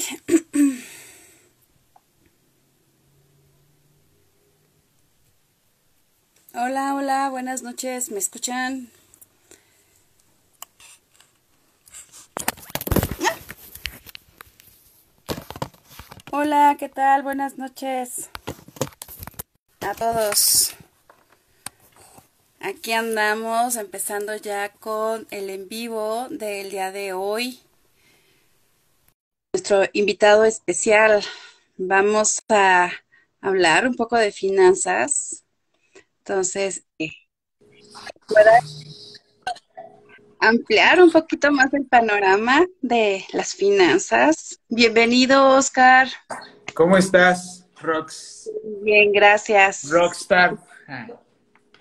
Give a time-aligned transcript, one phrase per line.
[6.54, 8.90] Hola, hola, buenas noches, ¿me escuchan?
[16.32, 17.22] Hola, ¿qué tal?
[17.22, 18.30] Buenas noches
[19.80, 20.74] a todos.
[22.60, 27.60] Aquí andamos empezando ya con el en vivo del día de hoy.
[29.70, 31.22] Nuestro invitado especial,
[31.76, 32.90] vamos a
[33.40, 35.44] hablar un poco de finanzas.
[36.18, 37.12] Entonces, eh,
[38.26, 38.58] ¿pueda
[40.40, 44.58] ampliar un poquito más el panorama de las finanzas?
[44.68, 46.08] Bienvenido, Oscar.
[46.74, 48.50] ¿Cómo estás, Rox?
[48.82, 49.88] Bien, gracias.
[49.88, 50.58] Rockstar.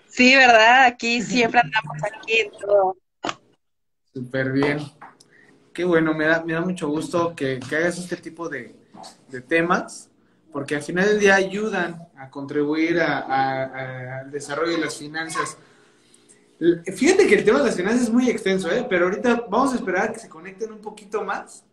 [0.05, 0.85] Sí, ¿verdad?
[0.85, 2.97] Aquí siempre andamos aquí en todo.
[4.13, 4.79] Súper bien.
[5.79, 8.75] Qué bueno, me da, me da mucho gusto que, que hagas este tipo de,
[9.29, 10.09] de temas,
[10.51, 15.55] porque al final del día ayudan a contribuir a- a- al desarrollo de las finanzas.
[16.97, 18.85] Fíjate que el tema de las finanzas es muy extenso, ¿eh?
[18.89, 21.63] pero ahorita vamos a esperar a que se conecten un poquito más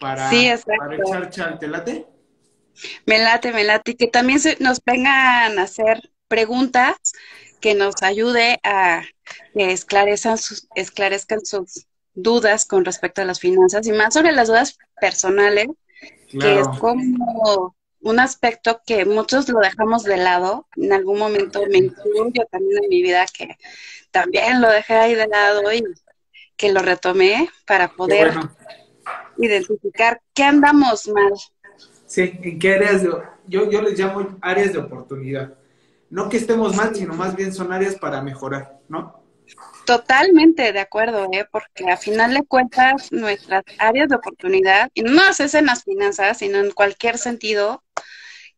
[0.00, 1.56] para, Sí, para echar chal.
[1.60, 2.06] ¿Te late?
[3.06, 3.92] Me late, me late.
[3.92, 6.96] Y que también se- nos vengan a hacer preguntas
[7.60, 9.04] que nos ayude a
[9.54, 14.48] que esclarezcan sus, esclarezcan sus dudas con respecto a las finanzas y más sobre las
[14.48, 15.68] dudas personales,
[16.30, 20.68] que es como un aspecto que muchos lo dejamos de lado.
[20.76, 23.56] En algún momento me incluyo también en mi vida que
[24.10, 25.82] también lo dejé ahí de lado y
[26.56, 28.54] que lo retomé para poder bueno.
[29.38, 31.32] identificar qué andamos mal.
[32.06, 33.10] Sí, ¿en qué áreas de,
[33.46, 35.54] yo, yo les llamo áreas de oportunidad?
[36.10, 39.23] No que estemos mal, sino más bien son áreas para mejorar, ¿no?
[39.84, 41.46] Totalmente de acuerdo, ¿eh?
[41.50, 45.84] porque a final de cuentas nuestras áreas de oportunidad, y no más es en las
[45.84, 47.82] finanzas, sino en cualquier sentido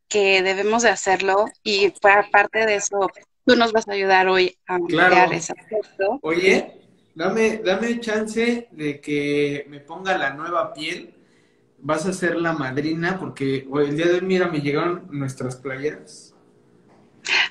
[0.09, 3.09] que debemos de hacerlo y fue aparte de eso,
[3.45, 5.33] tú nos vas a ayudar hoy a ampliar Claro.
[5.33, 6.21] ese aspecto.
[6.23, 6.81] Oye,
[7.15, 11.13] dame, dame chance de que me ponga la nueva piel.
[11.79, 15.57] Vas a ser la madrina porque hoy- el día de hoy, mira, me llegaron nuestras
[15.57, 16.36] playeras.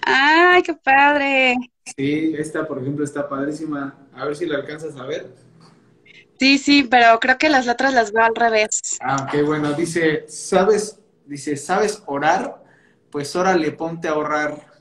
[0.01, 1.55] ¡Ay, qué padre!
[1.95, 3.95] Sí, esta, por ejemplo, está padrísima.
[4.13, 5.27] A ver si la alcanzas a ver.
[6.39, 8.97] Sí, sí, pero creo que las letras las veo al revés.
[9.01, 9.73] Ah, qué bueno.
[9.73, 10.99] Dice, ¿sabes?
[11.25, 12.63] Dice, ¿sabes orar?
[13.09, 14.75] Pues órale, ponte a ahorrar.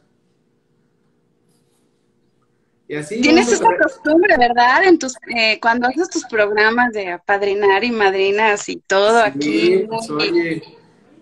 [2.87, 4.85] Y así Tienes esa costumbre, ¿verdad?
[4.85, 9.85] En tus, eh, cuando haces tus programas de apadrinar y madrinas y todo Sí, aquí.
[9.89, 10.63] pues, oye,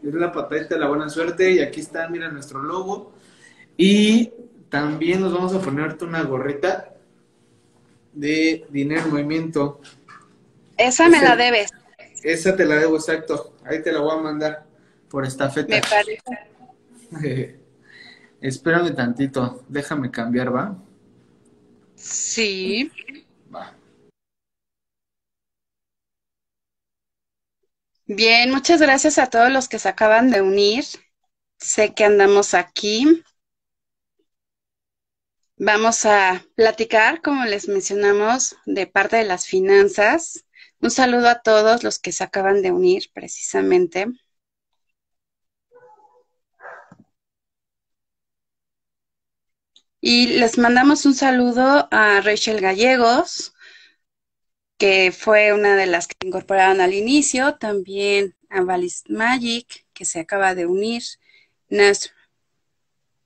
[0.03, 3.12] es la patadita de la buena suerte y aquí está, mira nuestro logo.
[3.85, 4.33] Y
[4.71, 6.95] también nos vamos a ponerte una gorrita
[8.13, 9.81] de dinero en movimiento.
[10.77, 11.73] Esa me la debes,
[12.23, 14.67] Esa te la debo exacto, ahí te la voy a mandar
[15.11, 15.75] por estafeta.
[15.75, 17.59] me parece.
[18.41, 20.77] Espérame tantito, déjame cambiar, ¿va?
[21.97, 22.89] Sí.
[23.53, 23.75] Va.
[28.07, 30.85] Bien, muchas gracias a todos los que se acaban de unir.
[31.59, 33.25] Sé que andamos aquí.
[35.65, 40.45] Vamos a platicar, como les mencionamos, de parte de las finanzas.
[40.81, 44.09] Un saludo a todos los que se acaban de unir, precisamente.
[50.01, 53.55] Y les mandamos un saludo a Rachel Gallegos,
[54.79, 60.19] que fue una de las que incorporaron al inicio, también a Valis Magic, que se
[60.19, 61.05] acaba de unir,
[61.69, 62.09] Nash,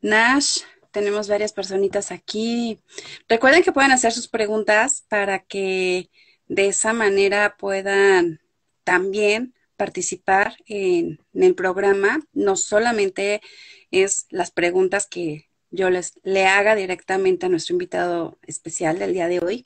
[0.02, 0.60] Nash,
[0.96, 2.80] tenemos varias personitas aquí.
[3.28, 6.08] Recuerden que pueden hacer sus preguntas para que
[6.48, 8.40] de esa manera puedan
[8.82, 12.20] también participar en, el programa.
[12.32, 13.42] No solamente
[13.90, 19.28] es las preguntas que yo les le haga directamente a nuestro invitado especial del día
[19.28, 19.64] de hoy.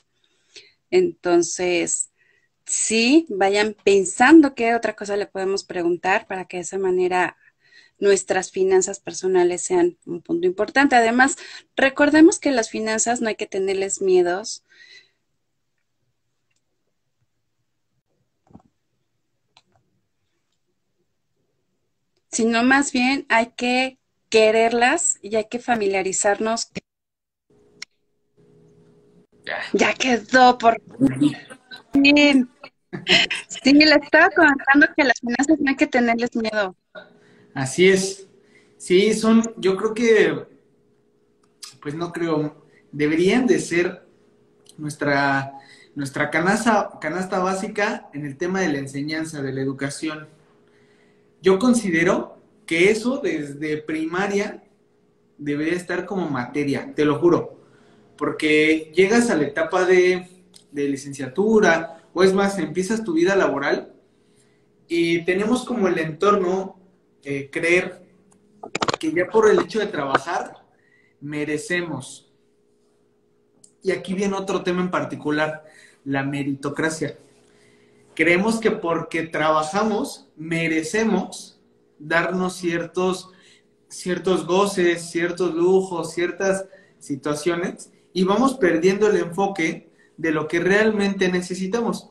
[0.90, 2.10] Entonces,
[2.66, 7.36] sí, vayan pensando qué otra cosa le podemos preguntar para que de esa manera
[8.00, 10.96] nuestras finanzas personales sean un punto importante.
[10.96, 11.36] Además,
[11.76, 14.64] recordemos que las finanzas no hay que tenerles miedos.
[22.30, 23.98] sino más bien hay que
[24.28, 26.70] quererlas y hay que familiarizarnos.
[29.72, 29.94] Ya.
[29.94, 30.80] Quedó por
[31.92, 32.48] fin.
[33.48, 36.76] Sí, le estaba comentando que las finanzas no hay que tenerles miedo.
[37.54, 38.26] Así es.
[38.76, 40.46] Sí, son, yo creo que,
[41.82, 44.06] pues no creo, deberían de ser
[44.78, 45.52] nuestra,
[45.94, 50.28] nuestra canasta, canasta básica en el tema de la enseñanza, de la educación.
[51.42, 54.62] yo considero que eso desde primaria
[55.38, 57.60] debería estar como materia, te lo juro,
[58.16, 60.28] porque llegas a la etapa de,
[60.72, 63.92] licenciatura o es más, empiezas tu vida laboral
[64.86, 66.79] y tenemos como el entorno
[67.22, 68.02] creer
[68.98, 70.56] que ya por el hecho de trabajar
[71.20, 72.30] merecemos.
[73.82, 75.64] Y aquí viene otro tema en particular,
[76.04, 77.16] la meritocracia.
[78.14, 81.58] Creemos que porque trabajamos merecemos
[81.98, 83.30] darnos ciertos
[83.90, 86.66] ciertos goces, ciertos lujos, ciertas
[86.98, 92.08] situaciones y vamos perdiendo el enfoque de lo que realmente necesitamos.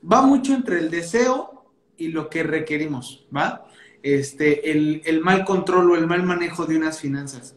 [0.00, 1.66] Va mucho entre el deseo
[1.96, 3.67] y lo que requerimos, ¿va?
[4.14, 7.54] Este, el, mal control o el mal manejo de unas finanzas.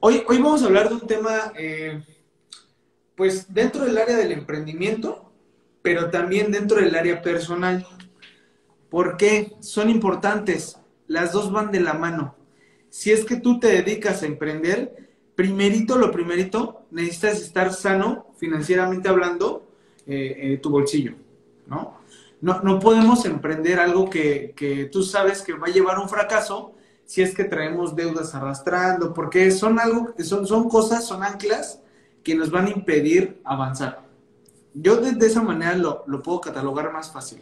[0.00, 2.02] Hoy, hoy vamos a hablar de un tema, eh,
[3.14, 5.32] pues dentro del área del emprendimiento,
[5.82, 7.86] pero también dentro del área personal.
[8.90, 9.52] ¿Por qué?
[9.60, 10.78] Son importantes.
[11.06, 12.36] Las dos van de la mano
[12.96, 19.10] si es que tú te dedicas a emprender, primerito, lo primerito, necesitas estar sano financieramente
[19.10, 19.68] hablando,
[20.06, 21.12] eh, eh, tu bolsillo,
[21.66, 21.95] ¿no?
[22.40, 22.60] ¿No?
[22.62, 26.74] No podemos emprender algo que, que tú sabes que va a llevar un fracaso
[27.06, 31.80] si es que traemos deudas arrastrando, porque son algo, son, son cosas, son anclas
[32.22, 34.04] que nos van a impedir avanzar.
[34.74, 37.40] Yo de, esa manera lo, lo, puedo catalogar más fácil,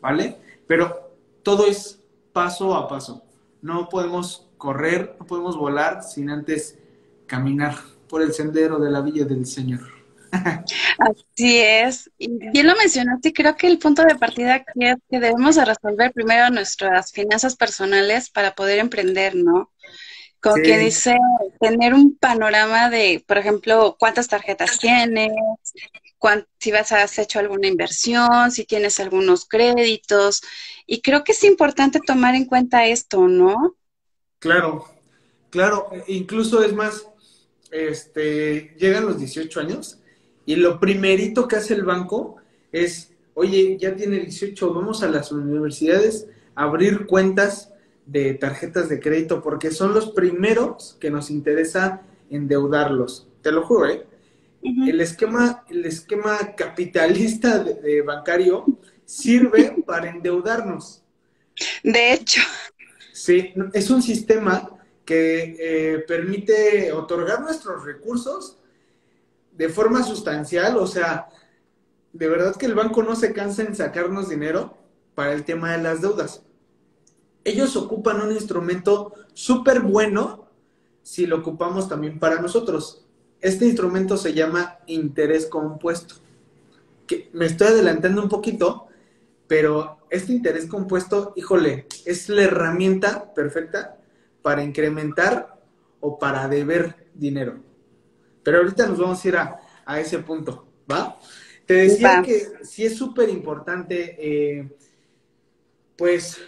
[0.00, 0.36] ¿vale?
[0.66, 1.12] Pero
[1.42, 2.02] todo es
[2.32, 3.22] paso a paso.
[3.62, 6.76] No podemos correr, no podemos volar sin antes
[7.26, 7.76] caminar
[8.08, 9.93] por el sendero de la villa del Señor.
[10.98, 12.10] Así es.
[12.18, 15.64] Y bien lo mencionaste, creo que el punto de partida aquí es que debemos de
[15.64, 19.72] resolver primero nuestras finanzas personales para poder emprender, ¿no?
[20.40, 21.16] Como que dice,
[21.58, 25.32] tener un panorama de, por ejemplo, cuántas tarjetas tienes,
[26.58, 30.42] si vas a has hecho alguna inversión, si tienes algunos créditos.
[30.86, 33.76] Y creo que es importante tomar en cuenta esto, ¿no?
[34.38, 34.86] Claro,
[35.50, 37.06] claro, incluso es más,
[37.70, 39.98] este, llegan los 18 años
[40.46, 42.36] y lo primerito que hace el banco
[42.72, 47.72] es, oye, ya tiene 18, vamos a las universidades a abrir cuentas
[48.06, 53.28] de tarjetas de crédito porque son los primeros que nos interesa endeudarlos.
[53.42, 54.06] Te lo juro, ¿eh?
[54.62, 58.64] El esquema, el esquema capitalista de bancario
[59.04, 61.02] sirve para endeudarnos.
[61.82, 62.40] De hecho.
[63.12, 64.70] Sí, es un sistema
[65.04, 68.58] que eh, permite otorgar nuestros recursos
[69.56, 71.28] de forma sustancial, o sea,
[72.12, 74.76] de verdad que el banco no se cansa en sacarnos dinero
[75.14, 76.42] para el tema de las deudas.
[77.44, 80.48] Ellos ocupan un instrumento súper bueno
[81.02, 83.04] si lo ocupamos también para nosotros.
[83.40, 86.16] Este instrumento se llama interés compuesto.
[87.06, 88.86] Que me estoy adelantando un poquito,
[89.46, 93.98] pero este interés compuesto, híjole, es la herramienta perfecta
[94.40, 95.60] para incrementar
[96.00, 97.73] o para deber dinero.
[98.44, 101.18] Pero ahorita nos vamos a ir a, ese punto, ¿va?
[101.66, 104.68] Te decía que sí es súper importante, eh,
[105.96, 106.38] pues,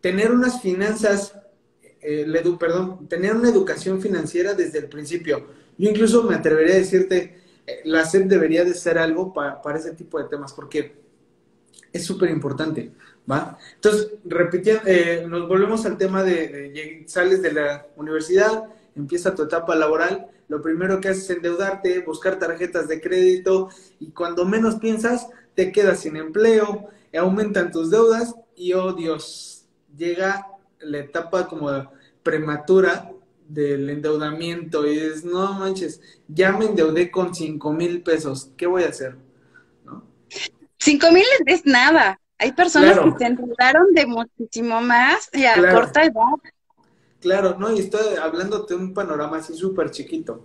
[0.00, 1.34] tener unas finanzas,
[2.00, 2.26] eh,
[2.58, 5.46] perdón, tener una educación financiera desde el principio.
[5.78, 9.78] Yo incluso me atrevería a decirte, eh, la SEP debería de ser algo para, para
[9.78, 11.00] ese tipo de temas, porque
[11.92, 12.92] es súper importante,
[13.30, 13.58] ¿va?
[13.74, 19.74] Entonces, repitiendo, eh, nos volvemos al tema de, sales de la universidad, empieza tu etapa
[19.74, 25.28] laboral, lo primero que haces es endeudarte, buscar tarjetas de crédito y cuando menos piensas,
[25.54, 29.66] te quedas sin empleo, aumentan tus deudas y, oh Dios,
[29.96, 30.48] llega
[30.80, 31.92] la etapa como
[32.24, 33.12] prematura
[33.46, 38.82] del endeudamiento y dices, no manches, ya me endeudé con cinco mil pesos, ¿qué voy
[38.82, 39.16] a hacer?
[40.78, 42.18] Cinco mil es nada.
[42.38, 46.24] Hay personas que se endeudaron de muchísimo más y a corta edad.
[47.20, 50.44] Claro, no, y estoy hablándote de un panorama así súper chiquito.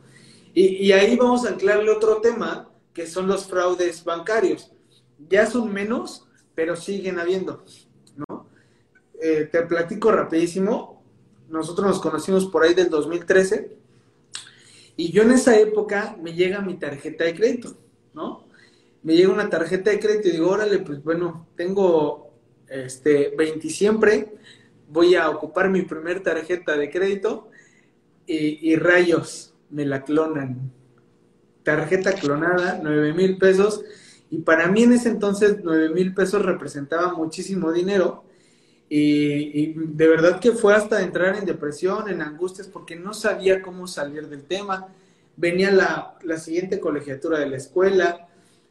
[0.53, 4.71] Y, ahí vamos a anclarle otro tema, que son los fraudes bancarios.
[5.29, 7.65] Ya son menos, pero siguen habiendo,
[8.15, 8.47] ¿no?
[9.21, 11.03] Eh, te platico rapidísimo.
[11.49, 13.77] Nosotros nos conocimos por ahí del 2013
[14.95, 17.77] y yo en esa época me llega mi tarjeta de crédito,
[18.13, 18.45] ¿no?
[19.05, 22.31] me llega una tarjeta de crédito y digo, órale, pues bueno, tengo
[22.67, 24.33] este 20 siempre,
[24.89, 27.49] voy a ocupar mi primer tarjeta de crédito
[28.27, 30.71] y, rayos, me la clonan.
[31.63, 33.83] Tarjeta clonada, 9 mil pesos.
[34.31, 38.23] Y para mí en ese entonces 9 mil pesos representaba muchísimo dinero.
[38.89, 43.87] Y, de verdad que fue hasta entrar en depresión, en angustias, porque no sabía cómo
[43.87, 44.87] salir del tema.
[45.37, 48.27] Venía la, la siguiente colegiatura de la escuela,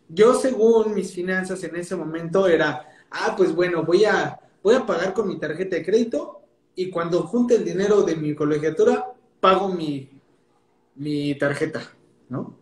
[0.08, 4.86] yo según mis finanzas en ese momento era, ah, pues bueno, voy a, voy a
[4.86, 6.40] pagar con mi tarjeta de crédito
[6.74, 10.08] y cuando junte el dinero de mi colegiatura, pago mi,
[10.94, 11.92] mi tarjeta,
[12.30, 12.56] ¿no?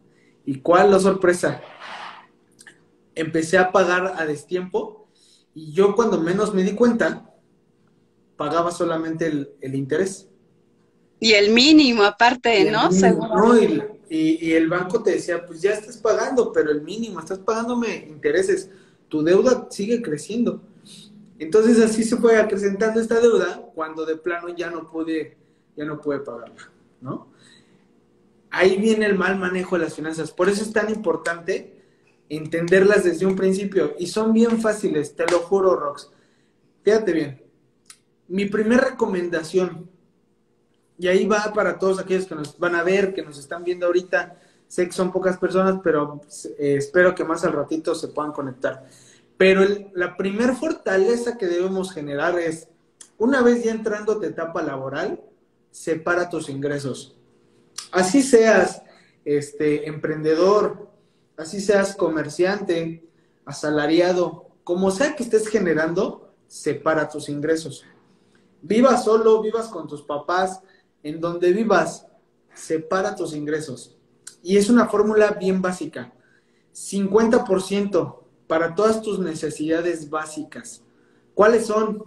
[0.44, 1.62] ¿Y cuál la sorpresa?
[3.14, 5.06] Empecé a pagar a destiempo
[5.54, 7.30] y yo cuando menos me di cuenta,
[8.36, 9.26] pagaba solamente
[9.60, 10.28] el, interés.
[11.20, 12.90] Y el mínimo aparte, ¿no?
[12.90, 13.80] no y,
[14.40, 18.70] y, el banco te decía, pues ya estás pagando, pero el mínimo, estás pagándome intereses,
[19.08, 20.60] tu deuda sigue creciendo.
[21.42, 25.36] Entonces así se fue acrecentando esta deuda cuando de plano ya no pude,
[25.76, 26.70] ya no puede pagarla,
[27.00, 27.32] ¿no?
[28.50, 30.30] Ahí viene el mal manejo de las finanzas.
[30.30, 31.82] Por eso es tan importante
[32.28, 33.94] entenderlas desde un principio.
[33.98, 36.10] Y son bien fáciles, te lo juro, Rox.
[36.82, 37.42] Fíjate bien.
[38.28, 39.90] Mi primera recomendación,
[40.96, 43.86] y ahí va para todos aquellos que nos van a ver, que nos están viendo
[43.86, 46.20] ahorita, sé que son pocas personas, pero
[46.58, 48.86] eh, espero que más al ratito se puedan conectar.
[49.42, 52.68] Pero la primer fortaleza que debemos generar es,
[53.18, 55.20] una vez ya entrando tu etapa laboral,
[55.72, 57.16] separa tus ingresos.
[57.90, 58.82] Así seas
[59.24, 60.88] este, emprendedor,
[61.36, 63.04] así seas comerciante,
[63.44, 67.84] asalariado, como sea que estés generando, separa tus ingresos.
[68.60, 70.60] Vivas solo, vivas con tus papás,
[71.02, 72.06] en donde vivas,
[72.54, 73.96] separa tus ingresos.
[74.40, 76.12] Y es una fórmula bien básica.
[76.72, 78.21] 50%
[78.52, 80.82] para todas tus necesidades básicas.
[81.32, 82.04] ¿Cuáles son?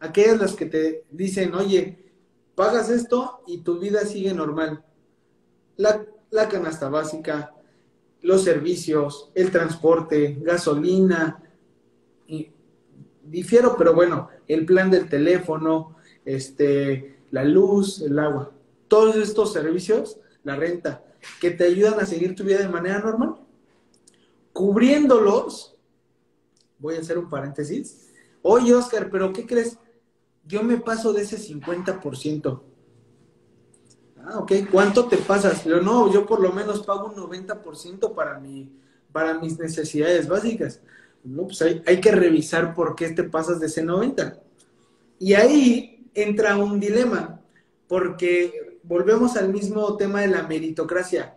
[0.00, 2.12] Aquellas las que te dicen, oye,
[2.56, 4.84] pagas esto y tu vida sigue normal.
[5.76, 7.54] La, la canasta básica,
[8.22, 11.40] los servicios, el transporte, gasolina,
[12.26, 12.50] y,
[13.22, 18.50] difiero, pero bueno, el plan del teléfono, este, la luz, el agua,
[18.88, 21.04] todos estos servicios, la renta,
[21.40, 23.36] que te ayudan a seguir tu vida de manera normal.
[24.52, 25.73] Cubriéndolos,
[26.78, 28.10] voy a hacer un paréntesis.
[28.42, 29.78] Oye, Oscar, pero ¿qué crees?
[30.46, 32.60] Yo me paso de ese 50%.
[34.26, 35.62] Ah, ok, ¿cuánto te pasas?
[35.64, 38.70] Pero no, yo por lo menos pago un 90% para, mi,
[39.12, 40.80] para mis necesidades básicas.
[41.22, 44.38] No, pues hay, hay que revisar por qué te pasas de ese 90%.
[45.18, 47.40] Y ahí entra un dilema,
[47.88, 51.36] porque volvemos al mismo tema de la meritocracia.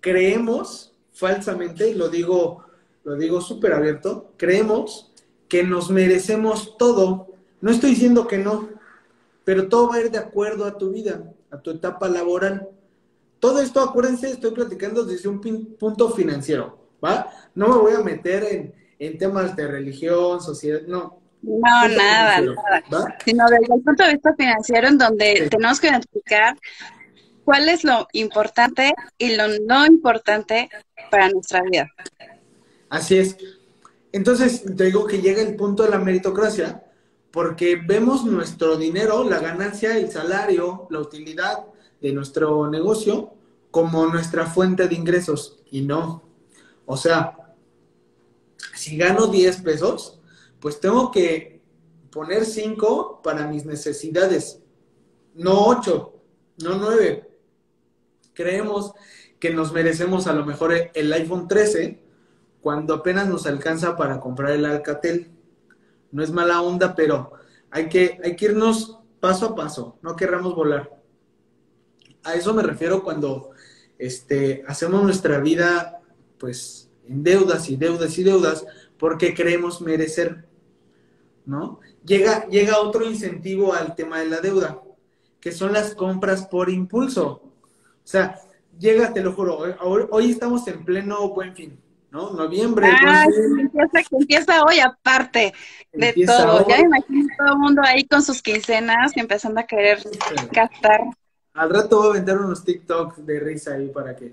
[0.00, 2.63] Creemos falsamente, y lo digo
[3.04, 5.12] lo digo súper abierto, creemos
[5.48, 7.28] que nos merecemos todo.
[7.60, 8.68] No estoy diciendo que no,
[9.44, 12.68] pero todo va a ir de acuerdo a tu vida, a tu etapa laboral.
[13.38, 15.40] Todo esto, acuérdense, estoy platicando desde un
[15.78, 17.30] punto financiero, ¿va?
[17.54, 21.20] No me voy a meter en, en temas de religión, sociedad, no.
[21.42, 23.18] No, nada, nada.
[23.22, 26.56] Sino desde el punto de vista financiero, en donde tenemos que identificar
[27.44, 30.70] cuál es lo importante y lo no importante
[31.10, 31.90] para nuestra vida.
[32.94, 33.36] Así es.
[34.12, 36.84] Entonces, te digo que llega el punto de la meritocracia
[37.32, 41.64] porque vemos nuestro dinero, la ganancia, el salario, la utilidad
[42.00, 43.34] de nuestro negocio
[43.72, 46.22] como nuestra fuente de ingresos y no.
[46.86, 47.56] O sea,
[48.76, 50.20] si gano 10 pesos,
[50.60, 51.60] pues tengo que
[52.12, 54.60] poner 5 para mis necesidades,
[55.34, 56.14] no 8,
[56.62, 57.28] no 9.
[58.34, 58.92] Creemos
[59.40, 62.03] que nos merecemos a lo mejor el iPhone 13
[62.64, 65.30] cuando apenas nos alcanza para comprar el Alcatel.
[66.10, 67.32] No es mala onda, pero
[67.70, 70.98] hay que, hay que irnos paso a paso, no querramos volar.
[72.22, 73.50] A eso me refiero cuando
[73.98, 76.00] este, hacemos nuestra vida
[76.38, 78.64] pues en deudas y deudas y deudas
[78.96, 80.48] porque creemos merecer,
[81.44, 81.80] ¿no?
[82.02, 84.80] Llega, llega otro incentivo al tema de la deuda,
[85.38, 87.42] que son las compras por impulso.
[87.42, 87.52] O
[88.04, 88.40] sea,
[88.78, 91.83] llega, te lo juro, hoy, hoy estamos en pleno buen fin.
[92.14, 92.30] ¿No?
[92.30, 92.86] Noviembre.
[92.88, 93.26] Ah,
[94.12, 95.52] empieza, hoy aparte
[95.92, 96.66] de todo.
[96.68, 99.98] Ya imagino todo el mundo ahí con sus quincenas empezando a querer
[100.52, 101.00] gastar.
[101.54, 104.32] Al rato voy a aventar unos TikToks de risa ahí para que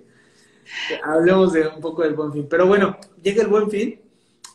[1.03, 2.47] hablemos de un poco del buen fin.
[2.47, 3.99] Pero bueno, llega el buen fin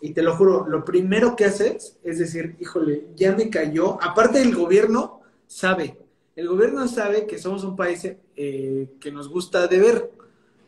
[0.01, 4.01] y te lo juro, lo primero que haces es decir, híjole, ya me cayó.
[4.01, 5.99] Aparte el gobierno sabe,
[6.37, 10.13] el gobierno sabe que somos un país eh, que nos gusta deber,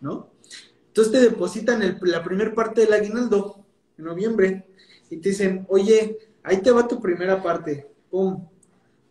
[0.00, 0.30] ¿no?
[0.99, 3.64] Entonces te depositan la primera parte del aguinaldo
[3.97, 4.67] en noviembre
[5.09, 8.45] y te dicen, oye, ahí te va tu primera parte, ¡pum!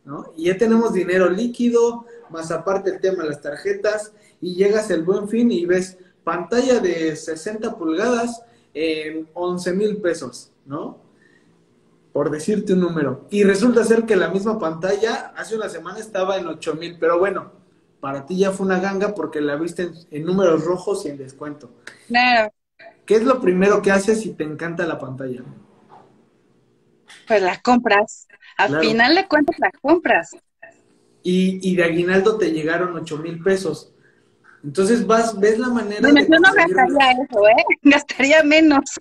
[0.04, 0.34] ¿No?
[0.36, 5.04] Y ya tenemos dinero líquido, más aparte el tema de las tarjetas, y llegas el
[5.04, 11.00] buen fin y ves pantalla de 60 pulgadas en 11 mil pesos, ¿no?
[12.12, 13.28] Por decirte un número.
[13.30, 17.18] Y resulta ser que la misma pantalla hace una semana estaba en 8 mil, pero
[17.18, 17.54] bueno,
[18.00, 21.72] para ti ya fue una ganga porque la viste en, números rojos y en descuento.
[22.08, 22.52] Claro.
[23.06, 25.44] ¿Qué es lo primero que haces si te encanta la pantalla?
[27.28, 28.28] Pues la compras.
[28.58, 30.32] Al final de cuentas las compras.
[31.24, 33.94] Y, y de aguinaldo te llegaron ocho mil pesos.
[34.64, 37.66] Entonces vas, ves la manera bueno, yo no gastaría eso, ¿eh?
[37.84, 39.00] Gastaría menos.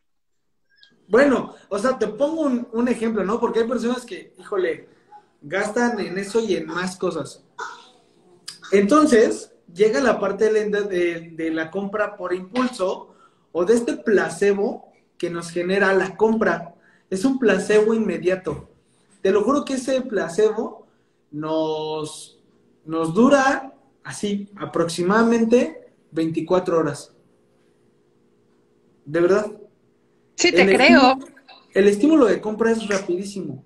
[1.09, 3.39] Bueno, o sea, te pongo un, un, ejemplo, ¿no?
[3.39, 4.89] Porque hay personas que, híjole,
[5.41, 7.46] gastan en eso y en más cosas.
[8.73, 13.15] Entonces, llega la parte de, de, la compra por impulso
[13.53, 16.75] o de este placebo que nos genera la compra.
[17.11, 18.69] Es un placebo inmediato.
[19.23, 20.87] Te lo juro que ese placebo
[21.31, 22.39] nos,
[22.85, 23.73] nos dura
[24.05, 27.13] así aproximadamente 24 horas.
[29.05, 29.53] ¿De verdad?
[30.35, 31.19] Sí, te creo.
[31.73, 33.65] el estímulo de compra es rapidísimo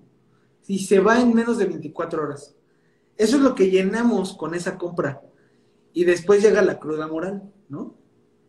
[0.67, 2.55] y se va en menos de 24 horas.
[3.21, 5.21] Eso es lo que llenamos con esa compra.
[5.93, 7.93] Y después llega la cruda moral, ¿no?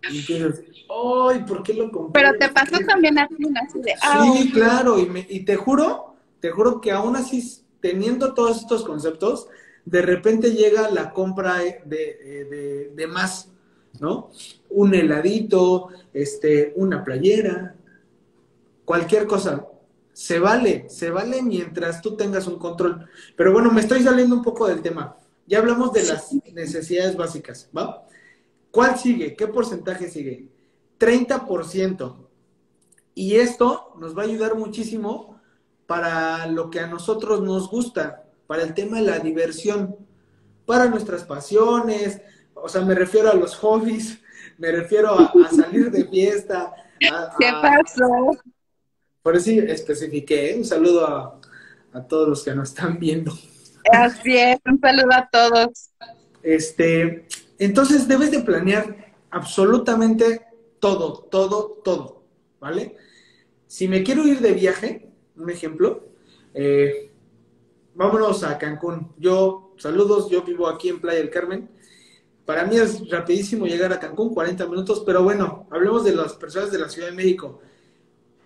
[0.08, 2.22] Y dices, ¡ay, por qué lo compré!
[2.22, 3.92] Pero te pasó también así, así de,
[4.32, 9.46] Sí, claro, y, y te juro, te juro que aún así, teniendo todos estos conceptos,
[9.84, 13.52] de repente llega la compra de, de, de, más,
[14.00, 14.30] ¿no?
[14.70, 17.74] Un heladito, este, una playera,
[18.86, 19.66] cualquier cosa.
[20.12, 23.08] Se vale, se vale mientras tú tengas un control.
[23.36, 25.16] Pero bueno, me estoy saliendo un poco del tema.
[25.46, 28.06] Ya hablamos de las necesidades básicas, ¿va?
[28.70, 29.34] ¿Cuál sigue?
[29.36, 30.48] ¿Qué porcentaje sigue?
[30.98, 32.16] 30%.
[33.14, 35.40] Y esto nos va a ayudar muchísimo
[35.86, 39.96] para lo que a nosotros nos gusta, para el tema de la diversión,
[40.64, 42.22] para nuestras pasiones,
[42.54, 44.20] o sea, me refiero a los hobbies,
[44.58, 46.72] me refiero a, salir de fiesta.
[46.98, 48.38] ¿Qué pasó?
[49.22, 50.56] Por eso especifiqué, ¿eh?
[50.58, 51.40] un saludo a,
[51.92, 53.32] a todos los que nos están viendo.
[53.92, 55.90] Así es, un saludo a todos.
[56.42, 57.26] Este,
[57.58, 60.42] entonces debes de planear absolutamente
[60.80, 62.24] todo, todo, todo,
[62.60, 62.96] ¿vale?
[63.66, 66.08] Si me quiero ir de viaje, un ejemplo,
[66.54, 67.12] eh,
[67.94, 69.12] vámonos a Cancún.
[69.18, 71.70] Yo, saludos, yo vivo aquí en Playa del Carmen.
[72.44, 76.72] Para mí es rapidísimo llegar a Cancún, 40 minutos, pero bueno, hablemos de las personas
[76.72, 77.60] de la Ciudad de México.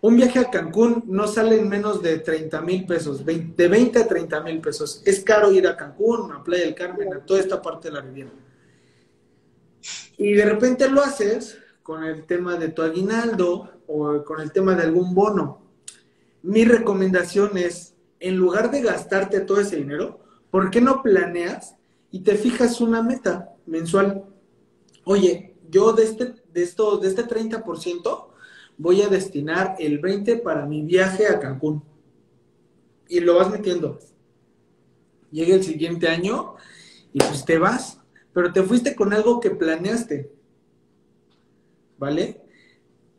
[0.02, 4.06] Un viaje a Cancún no sale en menos de 30 mil pesos, de 20 a
[4.06, 5.02] 30 mil pesos.
[5.04, 8.02] Es caro ir a Cancún, a Playa del Carmen, a toda esta parte de la
[8.02, 8.30] Riviera.
[10.18, 14.74] Y de repente lo haces con el tema de tu aguinaldo o con el tema
[14.74, 15.62] de algún bono.
[16.42, 21.76] Mi recomendación es, en lugar de gastarte todo ese dinero, ¿por qué no planeas
[22.10, 24.24] y te fijas una meta mensual?
[25.04, 28.26] Oye, yo de este, de esto, de este 30%,
[28.78, 31.82] voy a destinar el 20 para mi viaje a Cancún.
[33.08, 33.98] Y lo vas metiendo.
[35.30, 36.54] Llega el siguiente año
[37.12, 38.00] y pues te vas,
[38.32, 40.30] pero te fuiste con algo que planeaste.
[41.98, 42.42] ¿Vale?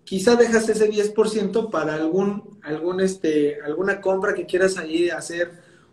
[0.04, 5.52] Quizá dejas ese 10% para algún, algún este, alguna compra que quieras allí hacer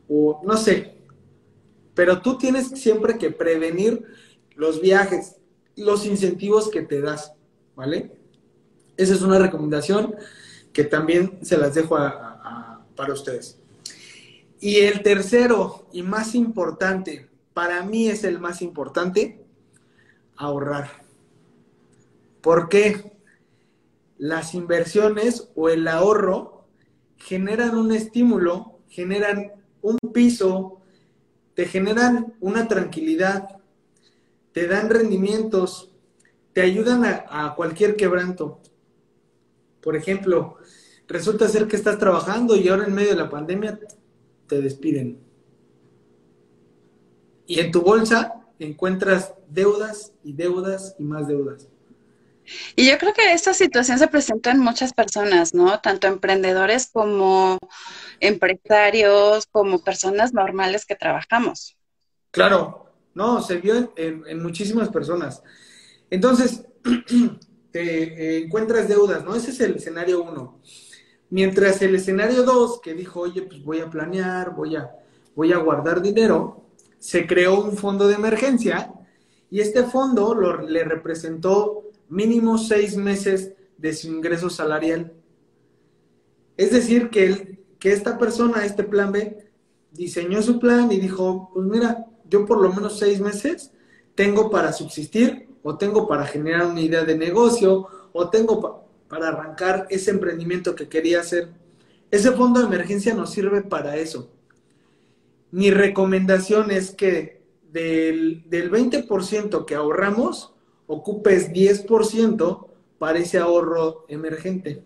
[0.08, 0.94] o no sé.
[1.94, 4.04] Pero tú tienes siempre que prevenir
[4.54, 5.36] los viajes,
[5.76, 7.32] los incentivos que te das,
[7.74, 8.12] ¿vale?
[8.96, 10.14] Esa es una recomendación
[10.72, 13.58] que también se las dejo para ustedes.
[14.60, 19.44] Y el tercero y más importante, para mí es el más importante,
[20.36, 20.90] ahorrar.
[22.40, 23.12] ¿Por qué?
[24.18, 26.66] Las inversiones o el ahorro
[27.16, 29.52] generan un estímulo, generan
[29.82, 30.80] un piso,
[31.54, 33.60] te generan una tranquilidad,
[34.52, 35.90] te dan rendimientos,
[36.52, 38.60] te ayudan a, a cualquier quebranto.
[39.84, 40.56] Por ejemplo,
[41.06, 43.78] resulta ser que estás trabajando y ahora en medio de la pandemia
[44.48, 45.20] te despiden.
[47.46, 51.68] Y en tu bolsa encuentras deudas y deudas y más deudas.
[52.76, 55.78] Y yo creo que esta situación se presentó en muchas personas, ¿no?
[55.80, 57.58] Tanto emprendedores como
[58.20, 61.76] empresarios, como personas normales que trabajamos.
[62.30, 65.42] Claro, no, se vio en, en muchísimas personas.
[66.08, 66.64] Entonces,
[67.82, 69.34] eh, encuentras deudas, ¿no?
[69.34, 70.60] Ese es el escenario uno.
[71.30, 74.90] Mientras el escenario dos, que dijo, oye, pues voy a planear, voy a,
[75.34, 76.64] voy a guardar dinero,
[76.98, 78.92] se creó un fondo de emergencia
[79.50, 85.12] y este fondo lo, le representó mínimo seis meses de su ingreso salarial.
[86.56, 89.50] Es decir, que, que esta persona, este plan B,
[89.90, 93.72] diseñó su plan y dijo, pues mira, yo por lo menos seis meses
[94.14, 99.86] tengo para subsistir o tengo para generar una idea de negocio, o tengo para arrancar
[99.88, 101.48] ese emprendimiento que quería hacer.
[102.10, 104.30] Ese fondo de emergencia nos sirve para eso.
[105.50, 110.52] Mi recomendación es que del, del 20% que ahorramos,
[110.86, 112.66] ocupes 10%
[112.98, 114.84] para ese ahorro emergente.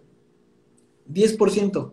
[1.13, 1.93] 10%.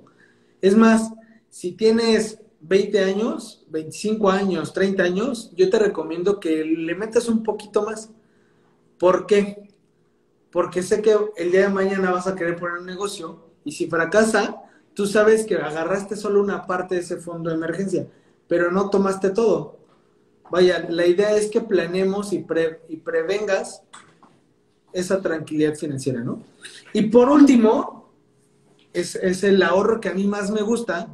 [0.62, 1.12] Es más,
[1.50, 7.41] si tienes 20 años, 25 años, 30 años, yo te recomiendo que le metas un
[7.41, 8.12] poquito más.
[8.99, 9.69] ¿Por qué?
[10.51, 13.88] Porque sé que el día de mañana vas a querer poner un negocio y si
[13.88, 18.08] fracasa, tú sabes que agarraste solo una parte de ese fondo de emergencia,
[18.47, 19.77] pero no tomaste todo.
[20.49, 22.45] Vaya, la idea es que planeemos y,
[22.88, 23.81] y prevengas
[24.93, 26.41] esa tranquilidad financiera, ¿no?
[26.93, 28.10] Y por último,
[28.93, 31.10] es, es el ahorro que a mí más me gusta,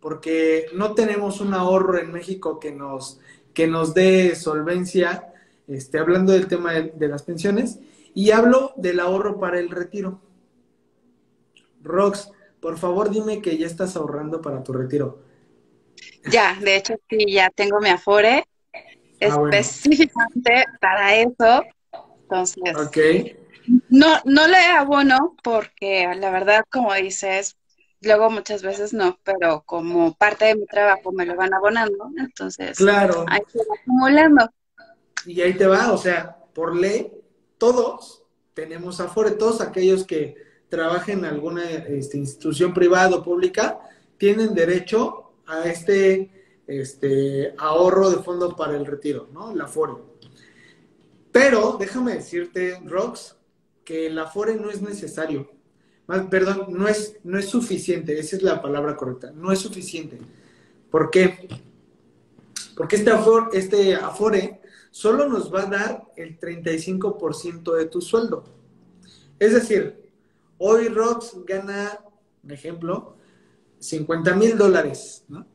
[0.00, 3.20] porque no tenemos un ahorro en México que nos,
[3.52, 5.34] que nos dé solvencia,
[5.68, 7.78] este, hablando del tema de, las pensiones,
[8.14, 10.20] y hablo del ahorro para el retiro.
[11.82, 15.22] Rox, por favor dime que ya estás ahorrando para tu retiro.
[16.30, 21.62] Ya, de hecho sí, ya tengo mi Afore ah, específicamente para eso.
[22.22, 23.36] Entonces, okay.
[23.88, 27.56] no, no le abono porque la verdad, como dices,
[28.00, 32.76] luego muchas veces no, pero como parte de mi trabajo me lo van abonando, entonces
[32.78, 33.24] claro.
[33.28, 34.50] ahí se va acumulando.
[35.26, 37.12] Y ahí te va, o sea, por ley,
[37.58, 38.22] todos
[38.54, 40.36] tenemos Afore, todos aquellos que
[40.68, 43.78] trabajen en alguna este, institución privada o pública,
[44.16, 46.30] tienen derecho a este,
[46.66, 49.54] este ahorro de fondo para el retiro, ¿no?
[49.54, 49.94] La Afore.
[51.32, 53.36] Pero déjame decirte, Rox,
[53.84, 55.50] que el Afore no es necesario
[56.30, 60.18] perdón, no es, no es suficiente, esa es la palabra correcta, no es suficiente.
[60.90, 61.48] ¿Por qué?
[62.76, 64.60] Porque este afore, este afore
[64.96, 68.44] solo nos va a dar el 35% de tu sueldo.
[69.38, 70.10] Es decir,
[70.56, 72.00] hoy Rox gana,
[72.40, 73.18] por ejemplo,
[73.78, 75.46] 50 mil dólares, ¿no?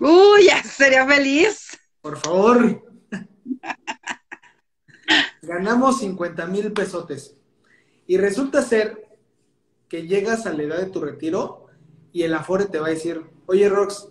[0.00, 1.78] Uy, ya sería feliz.
[2.00, 2.82] Por favor.
[5.42, 7.36] Ganamos 50 mil pesotes.
[8.06, 9.10] Y resulta ser
[9.90, 11.66] que llegas a la edad de tu retiro
[12.14, 14.08] y el Afore te va a decir, oye Rox,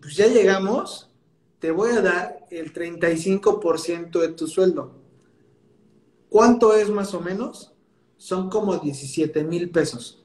[0.00, 1.10] pues ya llegamos,
[1.58, 4.92] te voy a dar el 35% de tu sueldo.
[6.28, 7.72] ¿Cuánto es más o menos?
[8.16, 10.24] Son como 17 mil pesos.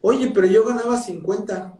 [0.00, 1.76] Oye, pero yo ganaba 50.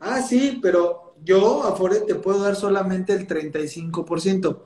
[0.00, 4.58] Ah, sí, pero yo, Afore, te puedo dar solamente el 35%.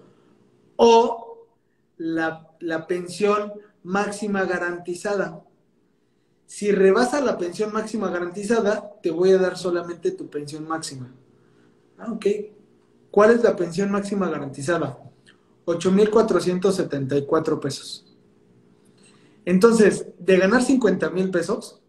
[0.77, 1.47] O
[1.97, 5.45] la, la pensión máxima garantizada.
[6.47, 11.13] Si rebasa la pensión máxima garantizada, te voy a dar solamente tu pensión máxima.
[11.99, 12.27] Ah, ok.
[13.13, 14.99] ¿Cuál es la pensión máxima garantizada?
[15.67, 18.07] 8,474 pesos.
[19.45, 21.83] Entonces, de ganar 50 mil pesos,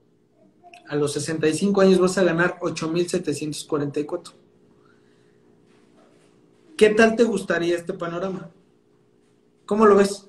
[0.87, 4.33] a los 65 años vas a ganar 8,744.
[6.75, 8.51] ¿Qué tal te gustaría este panorama?
[9.65, 10.27] ¿Cómo lo ves?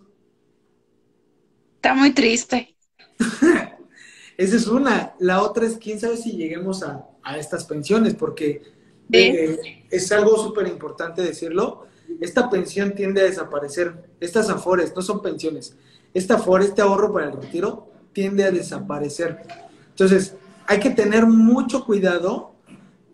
[1.75, 2.77] Está muy triste.
[4.37, 5.15] Esa es una.
[5.19, 8.74] La otra es, quién sabe si lleguemos a, estas pensiones, porque
[9.13, 11.87] eh, es algo súper importante decirlo.
[12.21, 14.11] Esta pensión tiende a desaparecer.
[14.21, 15.77] Estas afores no son pensiones.
[16.13, 19.43] Esta afore, este ahorro para el retiro, tiende a desaparecer.
[19.91, 20.37] Entonces,
[20.67, 22.53] hay que tener mucho cuidado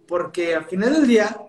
[0.07, 1.41] porque al final del día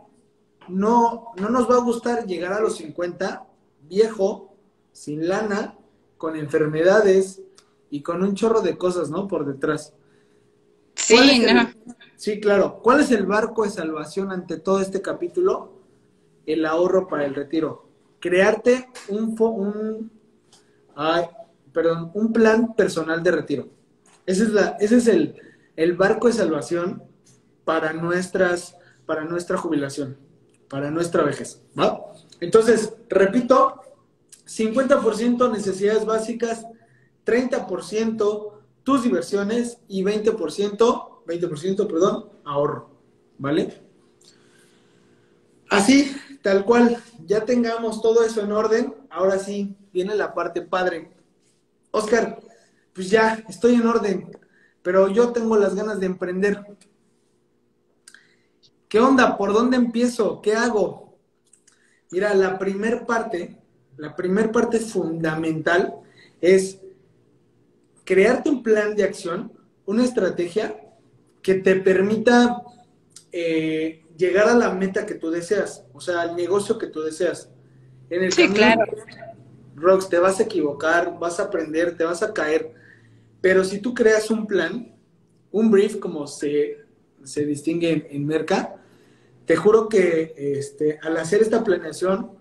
[0.68, 3.46] no, no nos va a gustar llegar a los 50
[3.90, 4.56] viejo,
[4.94, 5.76] sin lana,
[6.18, 7.42] con enfermedades,
[7.90, 9.28] y con un chorro de cosas, ¿no?
[9.28, 9.94] Por detrás.
[10.96, 11.70] Sí, no.
[12.22, 12.82] Sí, claro.
[12.84, 15.82] ¿Cuál es el barco de salvación ante todo este capítulo?
[16.46, 17.90] El ahorro para el retiro.
[18.20, 20.12] Crearte un, un
[20.96, 21.26] ay,
[21.74, 23.70] perdón, un plan personal de retiro.
[24.28, 25.36] Ese es, la, ese es el,
[25.76, 27.02] el barco de salvación
[27.66, 30.16] para nuestras, para nuestra jubilación,
[30.70, 31.64] para nuestra vejez.
[31.76, 32.06] ¿va?
[32.40, 33.82] Entonces, repito,
[34.46, 36.68] 50% necesidades básicas,
[37.26, 38.52] 30%
[38.84, 42.90] tus diversiones y 20%, 20%, perdón, ahorro,
[43.38, 43.82] ¿vale?
[45.70, 51.12] Así, tal cual, ya tengamos todo eso en orden, ahora sí, viene la parte padre.
[51.92, 52.40] Oscar,
[52.94, 54.30] pues ya, estoy en orden,
[54.82, 56.78] pero yo tengo las ganas de emprender.
[58.88, 59.38] ¿Qué onda?
[59.38, 60.42] ¿Por dónde empiezo?
[60.42, 61.18] ¿Qué hago?
[62.12, 63.58] Mira, la primer parte,
[63.96, 65.96] la primer parte fundamental
[66.42, 66.80] es
[68.04, 69.54] crearte un plan de acción,
[69.86, 70.76] una estrategia
[71.42, 72.62] que te permita
[73.32, 77.50] eh, llegar a la meta que tú deseas, o sea, al negocio que tú deseas.
[78.10, 78.84] En el sí, claro.
[79.76, 82.74] Rox, te vas a equivocar, vas a aprender, te vas a caer,
[83.40, 84.94] pero si tú creas un plan,
[85.52, 86.78] un brief como se,
[87.24, 88.76] se distingue en, en Merca,
[89.46, 92.32] te juro que este, al hacer esta planeación,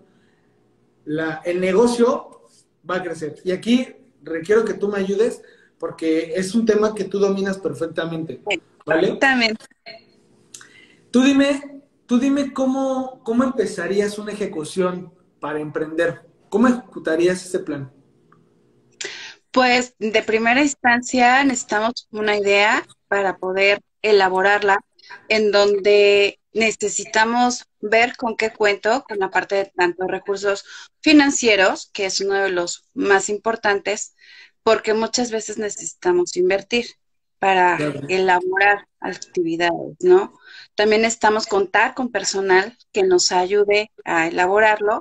[1.05, 2.43] la, el negocio
[2.89, 3.35] va a crecer.
[3.43, 3.87] Y aquí
[4.23, 5.41] requiero que tú me ayudes
[5.79, 8.39] porque es un tema que tú dominas perfectamente.
[8.45, 8.61] ¿vale?
[8.85, 9.65] Exactamente.
[11.11, 16.29] Tú dime tú dime cómo, cómo empezarías una ejecución para emprender.
[16.49, 17.89] ¿Cómo ejecutarías ese plan?
[19.51, 24.83] Pues de primera instancia necesitamos una idea para poder elaborarla,
[25.29, 30.65] en donde necesitamos ver con qué cuento, con la parte de tanto recursos
[30.99, 34.17] financieros, que es uno de los más importantes,
[34.63, 36.87] porque muchas veces necesitamos invertir
[37.41, 37.75] para
[38.07, 40.31] elaborar actividades, ¿no?
[40.75, 44.99] También necesitamos contar con personal que nos ayude a elaborarlo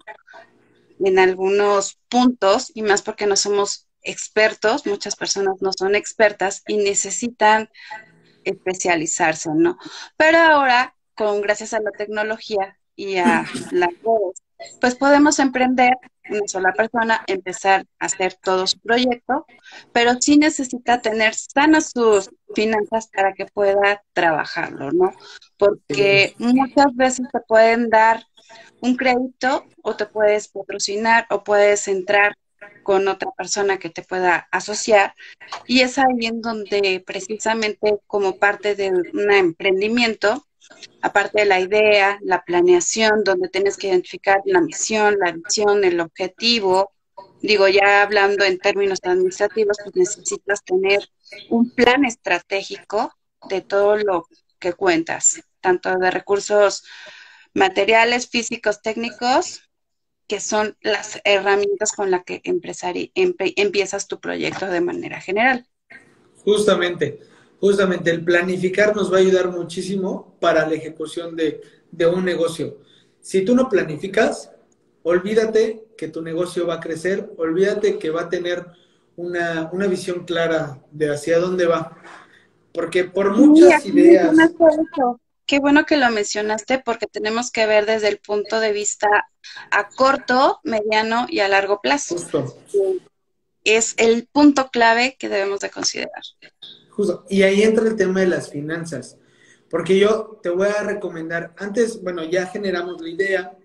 [1.05, 6.79] en algunos puntos, y más porque no somos expertos, muchas personas no son expertas y
[6.79, 7.68] necesitan
[8.44, 9.76] especializarse, ¿no?
[10.16, 14.42] Pero ahora, con gracias a la tecnología y a las redes,
[14.81, 15.92] pues podemos emprender
[16.29, 19.46] una sola persona, empezar a hacer todo su proyecto,
[19.92, 25.12] pero sí necesita tener sanas sus finanzas para que pueda trabajarlo, ¿no?
[25.57, 28.25] Porque muchas veces te pueden dar
[28.81, 32.35] un crédito o te puedes patrocinar o puedes entrar
[32.83, 35.14] con otra persona que te pueda asociar
[35.66, 40.46] y es ahí en donde precisamente como parte de un emprendimiento,
[41.02, 46.00] aparte de la idea, la planeación, donde tienes que identificar la misión, la visión, el
[46.00, 46.92] objetivo,
[47.42, 51.09] digo ya hablando en términos administrativos, pues necesitas tener
[51.48, 53.12] un plan estratégico
[53.48, 54.26] de todo lo
[54.59, 56.85] que cuentas, tanto de recursos
[57.54, 59.62] materiales, físicos, técnicos,
[60.26, 65.66] que son las herramientas con las que empiezas tu proyecto de manera general.
[66.44, 67.18] Justamente,
[67.61, 71.61] justamente el planificar nos va a ayudar muchísimo para la ejecución de,
[72.07, 72.79] un negocio.
[73.20, 74.51] Si tú no planificas,
[75.03, 78.66] olvídate que tu negocio va a crecer, olvídate que va a tener
[79.16, 81.96] una, visión clara de hacia dónde va.
[82.73, 84.35] Porque por muchas ideas...
[85.44, 89.09] Qué bueno que lo mencionaste porque tenemos que ver desde el punto de vista
[89.73, 92.14] a corto, mediano y a largo plazo.
[92.14, 92.57] Justo.
[93.64, 96.23] Es el punto clave que debemos de considerar.
[96.90, 97.24] Justo.
[97.29, 99.16] Y ahí entra el tema de las finanzas.
[99.68, 103.57] Porque yo te voy a recomendar, antes, bueno, ya generamos la idea,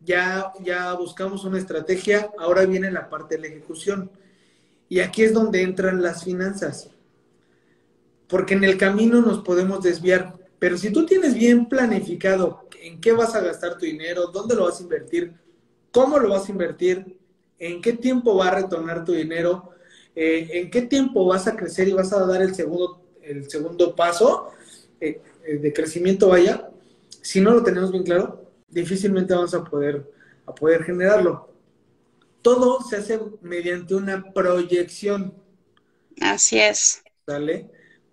[0.00, 4.10] ya, ya buscamos una estrategia, ahora viene la parte de la ejecución.
[4.88, 6.90] Y aquí es donde entran las finanzas.
[8.26, 10.34] Porque en el camino nos podemos desviar
[10.64, 14.64] pero si tú tienes bien planificado en qué vas a gastar tu dinero, dónde lo
[14.64, 15.34] vas a invertir,
[15.90, 17.18] cómo lo vas a invertir,
[17.58, 19.73] en qué tiempo va a retornar tu dinero,
[20.16, 23.94] eh, en qué tiempo vas a crecer y vas a dar el segundo, el segundo
[23.96, 24.50] paso
[25.00, 26.70] eh, eh, de crecimiento, vaya,
[27.20, 30.10] si no lo tenemos bien claro, difícilmente vamos a poder,
[30.46, 31.48] a poder generarlo.
[32.42, 35.34] Todo se hace mediante una proyección.
[36.20, 37.02] Así es.
[37.26, 37.70] ¿Sale?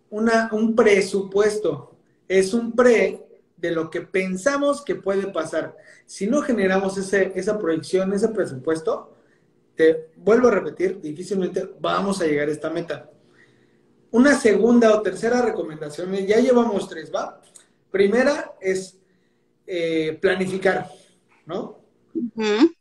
[0.10, 1.96] Una, un presupuesto
[2.28, 3.26] es un pre
[3.58, 5.78] de lo que pensamos que puede pasar.
[6.06, 9.11] Si no generamos ese, esa proyección, ese presupuesto,
[10.18, 13.10] vuelvo a repetir, difícilmente vamos a llegar a esta meta.
[14.12, 17.42] Una segunda o tercera recomendación, ya llevamos tres, ¿va?
[17.90, 18.98] Primera es
[19.66, 20.90] eh, planificar,
[21.46, 21.80] ¿no?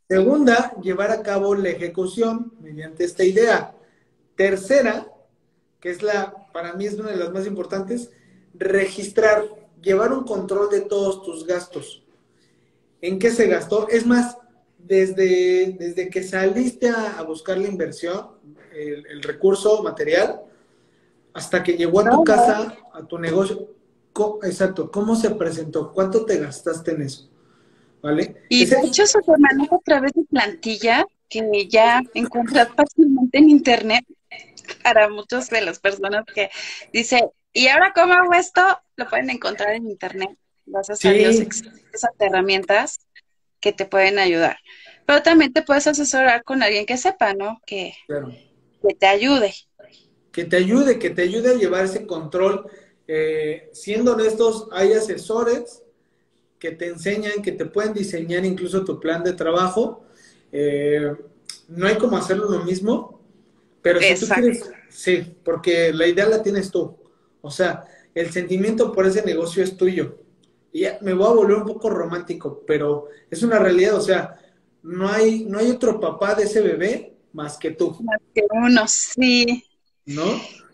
[0.09, 3.73] Segunda, llevar a cabo la ejecución mediante esta idea.
[4.35, 5.07] Tercera,
[5.79, 8.11] que es la, para mí es una de las más importantes,
[8.53, 9.45] registrar,
[9.81, 12.03] llevar un control de todos tus gastos.
[13.01, 13.87] ¿En qué se gastó?
[13.87, 14.37] Es más,
[14.85, 18.31] desde, desde que saliste a, buscar la inversión,
[18.73, 20.41] el, recurso material,
[21.33, 23.69] hasta que llegó a tu casa, a tu negocio,
[24.43, 25.91] exacto, ¿cómo se presentó?
[25.93, 27.29] ¿Cuánto te gastaste en eso?
[28.01, 28.43] ¿Vale?
[28.49, 34.05] Y de hecho se maneja a través de plantilla que ya encuentras fácilmente en internet
[34.83, 36.49] para muchas de las personas que
[36.91, 38.61] dice, y ahora, ¿cómo hago esto?
[38.95, 40.31] Lo pueden encontrar en internet.
[40.65, 42.99] Gracias a Dios existen esas herramientas
[43.61, 44.57] que te pueden ayudar.
[45.05, 47.61] Pero también te puedes asesorar con alguien que sepa, ¿no?
[47.65, 49.53] Que, que te ayude.
[50.31, 52.65] Que te ayude, que te ayude a llevar ese control.
[53.07, 55.83] Eh, siendo honestos, hay asesores
[56.59, 60.05] que te enseñan, que te pueden diseñar incluso tu plan de trabajo.
[60.51, 61.11] Eh,
[61.67, 63.19] no hay como hacerlo lo mismo,
[63.81, 66.95] pero si tú quieres, sí, porque la idea la tienes tú.
[67.41, 70.19] O sea, el sentimiento por ese negocio es tuyo.
[70.73, 74.37] Y me voy a volver un poco romántico, pero es una realidad, o sea,
[74.83, 77.97] no hay, no hay otro papá de ese bebé más que tú.
[78.03, 79.65] Más que uno, sí.
[80.05, 80.23] ¿No?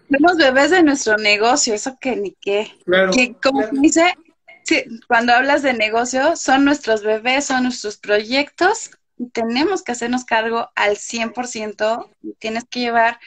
[0.10, 2.72] Somos bebés de nuestro negocio, eso que ni qué.
[2.86, 3.12] Claro.
[3.12, 4.16] Que como dice,
[4.64, 10.24] sí, cuando hablas de negocio, son nuestros bebés, son nuestros proyectos y tenemos que hacernos
[10.24, 12.10] cargo al 100%.
[12.40, 13.20] Tienes que llevar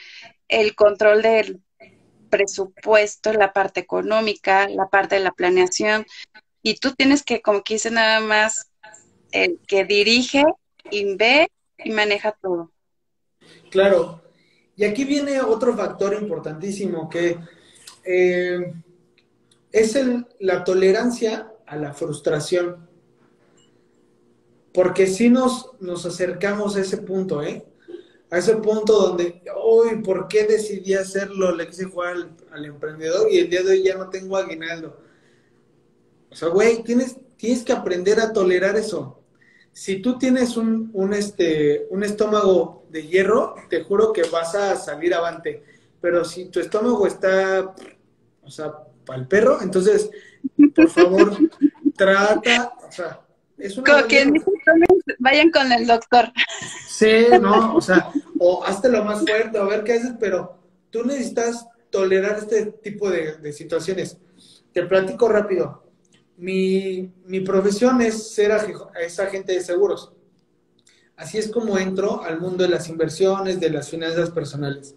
[0.47, 1.61] el control del
[2.29, 6.05] presupuesto, la parte económica, la parte de la planeación,
[6.63, 8.71] y tú tienes que, como que dice nada más,
[9.31, 10.43] el que dirige
[11.17, 11.49] ve
[11.83, 12.71] y maneja todo.
[13.69, 14.21] Claro.
[14.75, 17.37] Y aquí viene otro factor importantísimo que
[18.03, 18.73] eh,
[19.71, 19.97] es
[20.39, 22.89] la tolerancia a la frustración.
[24.73, 27.65] Porque si nos, nos acercamos a ese punto, ¿eh?
[28.29, 31.53] A ese punto donde, uy, ¿por qué decidí hacerlo?
[31.53, 34.97] Le quise jugar al, al, emprendedor y el día de hoy ya no tengo aguinaldo.
[36.31, 39.21] O sea, güey, tienes, tienes que aprender a tolerar eso
[39.73, 44.75] si tú tienes un, un, este, un estómago de hierro, te juro que vas a
[44.75, 45.63] salir avante.
[46.01, 47.73] Pero si tu estómago está,
[48.41, 48.73] o sea,
[49.05, 50.09] para el perro, entonces,
[50.75, 51.37] por favor,
[51.95, 53.21] trata, o sea,
[53.57, 53.93] es una...
[53.93, 54.31] Como que
[55.19, 56.31] vayan con el doctor.
[56.87, 60.57] Sí, no, o sea, o hazte lo más fuerte, a ver qué haces, pero
[60.89, 64.17] tú necesitas tolerar este tipo de, de situaciones.
[64.73, 65.90] Te platico rápido
[66.41, 70.11] mi, mi profesión es ser agente de seguros.
[71.15, 74.95] Así es como entro al mundo de las inversiones, de las finanzas personales.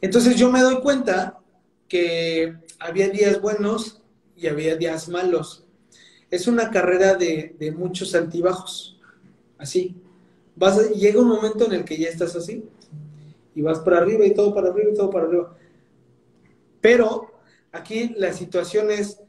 [0.00, 1.40] Entonces yo me doy cuenta
[1.88, 4.00] que había días buenos
[4.36, 5.64] y había días malos.
[6.30, 9.00] Es una carrera de, de muchos altibajos.
[9.58, 9.96] Así.
[10.54, 12.64] Vas llega un momento en el que ya estás así.
[13.52, 15.56] Y vas para arriba y todo para arriba y todo para arriba.
[16.80, 17.32] Pero
[17.72, 19.25] aquí la situación es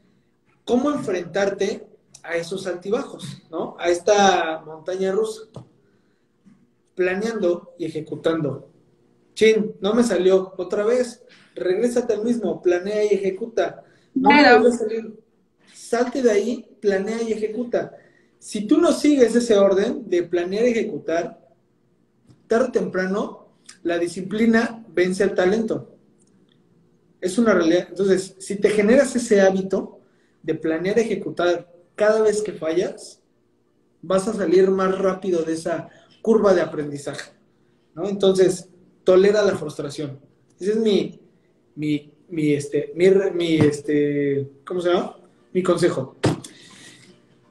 [0.68, 1.86] cómo enfrentarte
[2.22, 3.74] a esos altibajos, ¿no?
[3.78, 5.44] A esta montaña rusa.
[6.94, 8.70] Planeando y ejecutando.
[9.32, 10.52] Chin, no me salió.
[10.58, 11.22] Otra vez,
[11.54, 13.82] regrésate al mismo, planea y ejecuta.
[14.14, 15.18] No me a salir.
[15.72, 17.96] Salte de ahí, planea y ejecuta.
[18.38, 21.48] Si tú no sigues ese orden de planear y ejecutar,
[22.46, 23.48] tarde o temprano,
[23.84, 25.96] la disciplina vence al talento.
[27.22, 27.86] Es una realidad.
[27.88, 29.97] Entonces, si te generas ese hábito,
[30.48, 33.22] de planear ejecutar cada vez que fallas,
[34.00, 35.90] vas a salir más rápido de esa
[36.22, 37.32] curva de aprendizaje.
[38.02, 38.70] Entonces,
[39.04, 40.18] tolera la frustración.
[40.58, 41.20] Ese es mi,
[41.74, 45.18] mi, mi, este, mi, mi, este, ¿cómo se llama?
[45.52, 46.16] Mi consejo.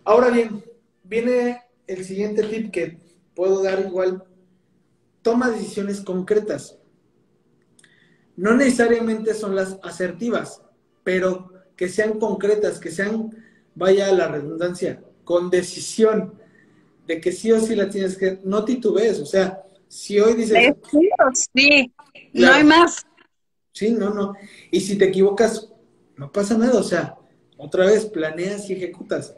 [0.04, 0.64] Ahora bien,
[1.04, 2.98] viene el siguiente tip que
[3.36, 4.24] puedo dar igual.
[5.22, 6.80] Toma decisiones concretas.
[8.36, 10.64] No necesariamente son las asertivas,
[11.04, 13.32] pero que sean concretas, que sean,
[13.76, 16.34] vaya a la redundancia, con decisión
[17.06, 20.76] de que sí o sí la tienes que, no titubees, o sea, si hoy dices...
[21.54, 21.94] Sí,
[22.34, 23.06] no hay más.
[23.72, 24.34] Sí, no, no.
[24.72, 25.70] Y si te equivocas,
[26.18, 27.16] no pasa nada, o sea,
[27.58, 29.36] otra vez planeas y ejecutas,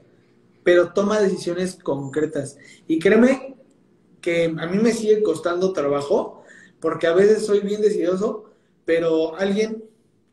[0.64, 2.58] pero toma decisiones concretas.
[2.88, 3.56] Y créeme
[4.22, 6.44] que a mí me sigue costando trabajo,
[6.80, 8.46] porque a veces soy bien decidoso,
[8.86, 9.84] pero alguien,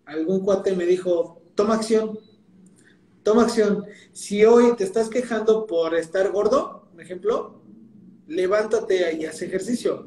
[0.05, 2.21] algún cuate me dijo, toma acción.
[3.25, 3.85] Toma acción.
[4.12, 7.61] Si hoy te estás quejando por estar gordo, por ejemplo,
[8.29, 10.07] levántate y haz ejercicio.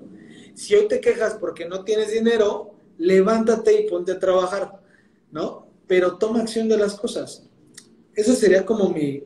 [0.54, 4.80] Si hoy te quejas porque no tienes dinero, levántate y ponte a trabajar,
[5.32, 5.68] ¿no?
[5.88, 7.44] Pero toma acción de las cosas.
[8.16, 9.24] Eso sería como mi,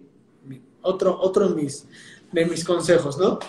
[0.81, 1.85] otro, otro mis,
[2.31, 3.39] de mis consejos, ¿no?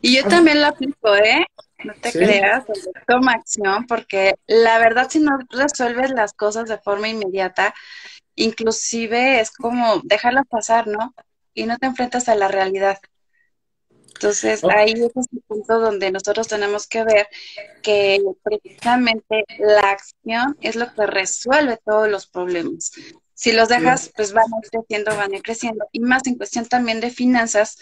[0.00, 1.46] Y yo también lo aplico, ¿eh?
[1.84, 2.64] No te creas,
[3.06, 7.74] toma acción, porque la verdad si no resuelves las cosas de forma inmediata,
[8.34, 11.14] inclusive es como dejarlas pasar, ¿no?
[11.54, 12.98] Y no te enfrentas a la realidad.
[14.14, 17.26] Entonces, ahí es el punto donde nosotros tenemos que ver
[17.82, 22.92] que precisamente la acción es lo que resuelve todos los problemas.
[23.32, 25.86] Si los dejas, pues van a ir creciendo, van a ir creciendo.
[25.92, 27.78] Y más en cuestión también de finanzas,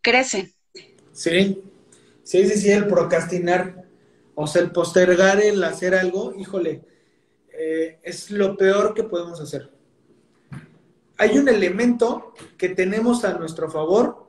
[0.00, 0.52] crecen.
[1.12, 1.60] Sí,
[2.30, 3.88] Sí, sí, sí, el procrastinar,
[4.36, 6.84] o sea, el postergar el hacer algo, híjole,
[7.52, 9.68] eh, es lo peor que podemos hacer.
[11.16, 14.28] Hay un elemento que tenemos a nuestro favor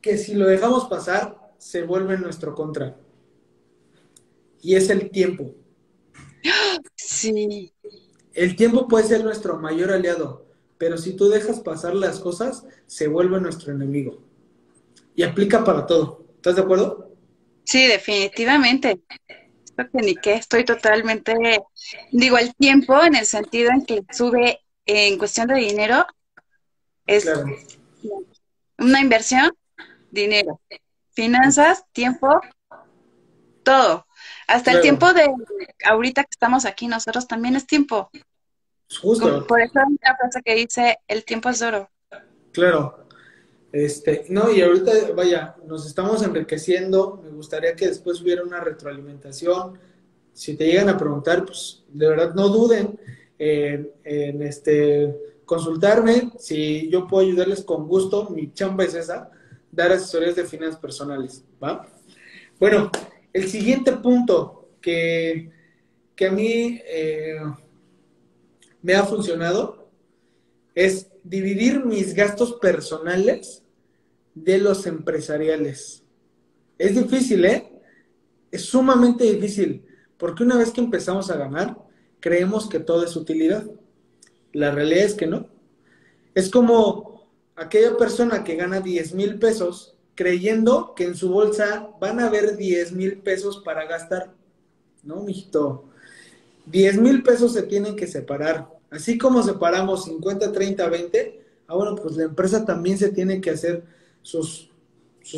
[0.00, 2.96] que si lo dejamos pasar, se vuelve en nuestro contra.
[4.62, 5.54] Y es el tiempo.
[6.96, 7.72] Sí.
[8.32, 10.44] El tiempo puede ser nuestro mayor aliado,
[10.76, 14.23] pero si tú dejas pasar las cosas, se vuelve nuestro enemigo
[15.14, 16.26] y aplica para todo.
[16.36, 17.10] ¿Estás de acuerdo?
[17.64, 19.00] Sí, definitivamente.
[19.76, 21.34] Que ni qué, estoy totalmente,
[22.12, 26.06] digo, el tiempo en el sentido en que sube en cuestión de dinero
[27.06, 27.28] es
[28.78, 29.52] una inversión,
[30.10, 30.60] dinero,
[31.12, 32.40] finanzas, tiempo,
[33.64, 34.06] todo.
[34.46, 35.28] Hasta el tiempo de
[35.84, 38.10] ahorita que estamos aquí nosotros también es tiempo.
[39.00, 39.46] Justo.
[39.46, 41.90] Por eso hay una frase que dice, el tiempo es oro.
[42.52, 43.03] Claro,
[43.74, 47.20] este, no, y ahorita, vaya, nos estamos enriqueciendo.
[47.24, 49.76] Me gustaría que después hubiera una retroalimentación.
[50.32, 52.96] Si te llegan a preguntar, pues de verdad no duden
[53.36, 53.90] en,
[54.42, 59.28] este, consultarme, si yo puedo ayudarles con gusto, mi chamba es esa,
[59.72, 61.84] dar asesorías de finanzas personales, ¿va?
[62.60, 62.92] Bueno,
[63.32, 65.50] el siguiente punto que,
[66.14, 67.40] que a mí eh,
[68.82, 69.88] me ha funcionado
[70.76, 73.63] es dividir mis gastos personales
[74.34, 76.02] de los empresariales.
[76.78, 77.70] Es difícil, ¿eh?
[78.50, 79.84] Es sumamente difícil,
[80.18, 81.78] porque una vez que empezamos a ganar,
[82.20, 83.64] creemos que todo es utilidad.
[84.52, 85.48] La realidad es que no.
[86.34, 92.20] Es como aquella persona que gana 10 mil pesos creyendo que en su bolsa van
[92.20, 94.32] a haber 10 mil pesos para gastar.
[95.02, 95.84] No, mijito.
[96.66, 98.68] 10 mil pesos se tienen que separar.
[98.90, 103.50] Así como separamos 50, 30, 20, ah, bueno, pues la empresa también se tiene que
[103.50, 103.84] hacer
[104.24, 104.70] sus,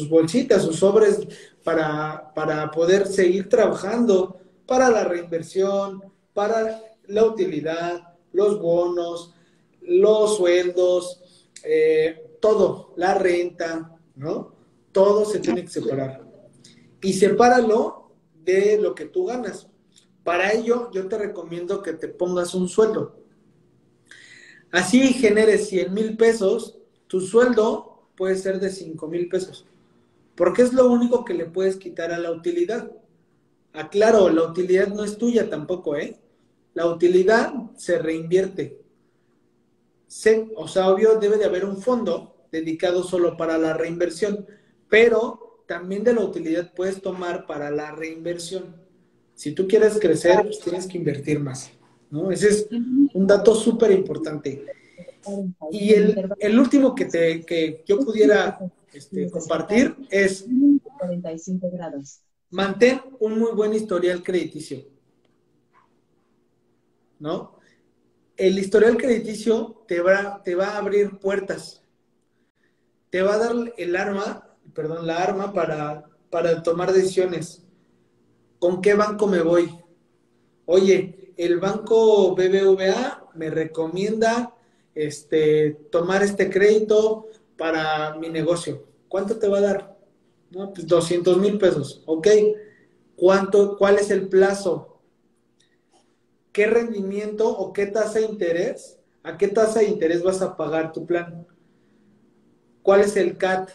[0.08, 1.26] bolsitas, sus sobres
[1.62, 9.34] para, para poder seguir trabajando para la reinversión, para la utilidad, los bonos,
[9.82, 14.54] los sueldos, eh, todo, la renta, ¿no?
[14.92, 16.24] Todo se tiene que separar.
[17.02, 18.12] Y sepáralo
[18.42, 19.68] de lo que tú ganas.
[20.24, 23.16] Para ello, yo te recomiendo que te pongas un sueldo.
[24.72, 29.66] Así generes 100 mil pesos, tu sueldo puede ser de 5 mil pesos.
[30.34, 32.90] Porque es lo único que le puedes quitar a la utilidad.
[33.72, 36.18] Aclaro, la utilidad no es tuya tampoco, ¿eh?
[36.74, 38.82] La utilidad se reinvierte.
[40.56, 44.46] o sea, obvio, debe de haber un fondo dedicado solo para la reinversión,
[44.88, 48.76] pero también de la utilidad puedes tomar para la reinversión.
[49.34, 51.70] Si tú quieres crecer, pues tienes que invertir más.
[52.10, 52.30] ¿no?
[52.30, 54.64] Ese es un dato súper importante.
[55.70, 58.58] Y el, último que, te, que yo pudiera
[58.92, 60.46] este, compartir es
[60.98, 62.20] 45 grados.
[62.50, 64.84] mantén un muy buen historial crediticio.
[67.18, 67.58] ¿No?
[68.36, 71.82] El historial crediticio te va, te va a abrir puertas.
[73.10, 77.62] Te va a dar el arma, perdón, la arma para, para tomar decisiones.
[78.58, 79.70] ¿Con qué banco me voy?
[80.66, 84.55] Oye, el banco BBVA me recomienda
[84.96, 88.84] este, tomar este crédito para mi negocio.
[89.08, 89.96] ¿Cuánto te va a dar?
[90.50, 92.02] No, pues 200 mil pesos.
[92.06, 92.28] Ok.
[93.14, 95.00] ¿Cuánto, ¿Cuál es el plazo?
[96.52, 98.98] ¿Qué rendimiento o qué tasa de interés?
[99.22, 101.46] ¿A qué tasa de interés vas a pagar tu plan?
[102.82, 103.70] ¿Cuál es el CAT?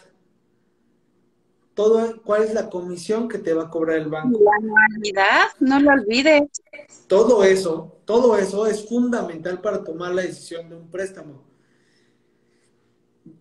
[1.74, 4.38] Todo, ¿Cuál es la comisión que te va a cobrar el banco?
[4.42, 6.50] La anualidad, no lo olvides.
[7.06, 11.52] Todo eso, todo eso es fundamental para tomar la decisión de un préstamo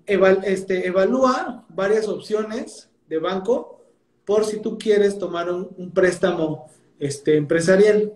[0.06, 3.84] este, evalúa varias opciones de banco
[4.26, 6.70] por si tú quieres tomar un, préstamo
[7.00, 8.14] este, empresarial,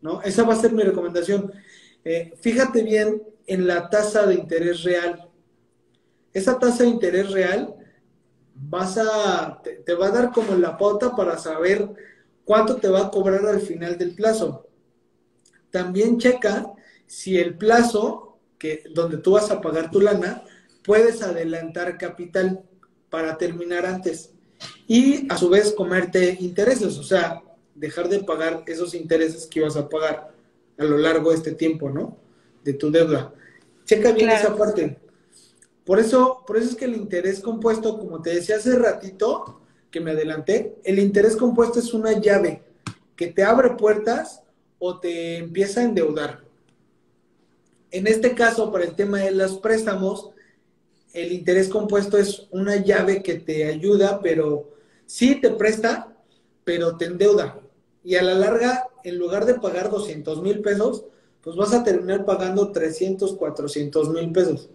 [0.00, 0.22] ¿no?
[0.22, 1.52] Esa va a ser mi recomendación.
[2.04, 5.28] Eh, fíjate bien en la tasa de interés real.
[6.32, 7.74] Esa tasa de interés real
[8.58, 11.88] vas a, te, te, va a dar como la pauta para saber
[12.44, 14.66] cuánto te va a cobrar al final del plazo.
[15.70, 16.72] También checa
[17.06, 20.42] si el plazo que, donde tú vas a pagar tu lana
[20.84, 22.62] puedes adelantar capital
[23.10, 24.30] para terminar antes
[24.86, 27.42] y a su vez comerte intereses, o sea,
[27.74, 30.32] dejar de pagar esos intereses que ibas a pagar
[30.78, 32.16] a lo largo de este tiempo, ¿no?
[32.64, 33.32] De tu deuda.
[33.84, 34.96] Checa bien esa parte.
[35.86, 39.60] Por eso, por eso es que el interés compuesto, como te decía hace ratito,
[39.92, 42.64] que me adelanté, el interés compuesto es una llave
[43.14, 44.42] que te abre puertas
[44.80, 46.44] o te empieza a endeudar.
[47.92, 50.30] En este caso, para el tema de los préstamos,
[51.12, 54.72] el interés compuesto es una llave que te ayuda, pero
[55.06, 56.16] sí te presta,
[56.64, 57.60] pero te endeuda.
[58.02, 61.04] Y a la larga, en lugar de pagar 200 mil pesos,
[61.42, 64.68] pues vas a terminar pagando 300, 400 mil pesos.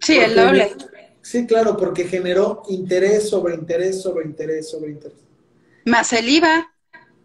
[0.00, 0.74] Sí, el doble.
[1.22, 5.18] Sí, claro, porque generó interés sobre interés sobre interés sobre interés.
[5.84, 6.72] Más el IVA.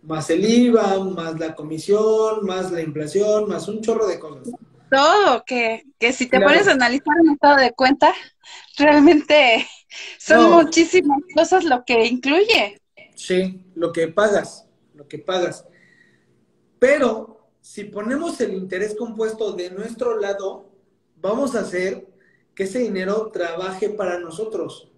[0.04, 4.54] Más el IVA, más la comisión, más la inflación, más un chorro de cosas
[4.92, 8.14] todo, que, si te pones a analizar un estado de cuenta,
[8.78, 9.66] realmente
[10.20, 12.80] son muchísimas cosas lo que incluye.
[13.16, 15.66] Sí, lo que pagas, lo que pagas.
[16.78, 20.70] Pero si ponemos el interés compuesto de nuestro lado,
[21.16, 22.08] vamos a hacer
[22.56, 24.91] que ese dinero trabaje para nosotros.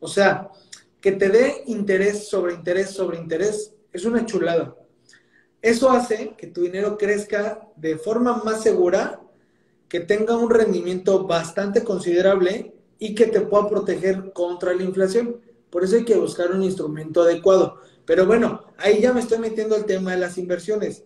[0.00, 0.50] O sea,
[1.00, 4.76] que te dé interés sobre interés sobre interés es una chulada.
[5.60, 9.20] Eso hace que tu dinero crezca de forma más segura,
[9.88, 15.40] que tenga un rendimiento bastante considerable y que te pueda proteger contra la inflación.
[15.70, 17.80] Por eso hay que buscar un instrumento adecuado.
[18.04, 21.04] Pero bueno, ahí ya me estoy metiendo al tema de las inversiones.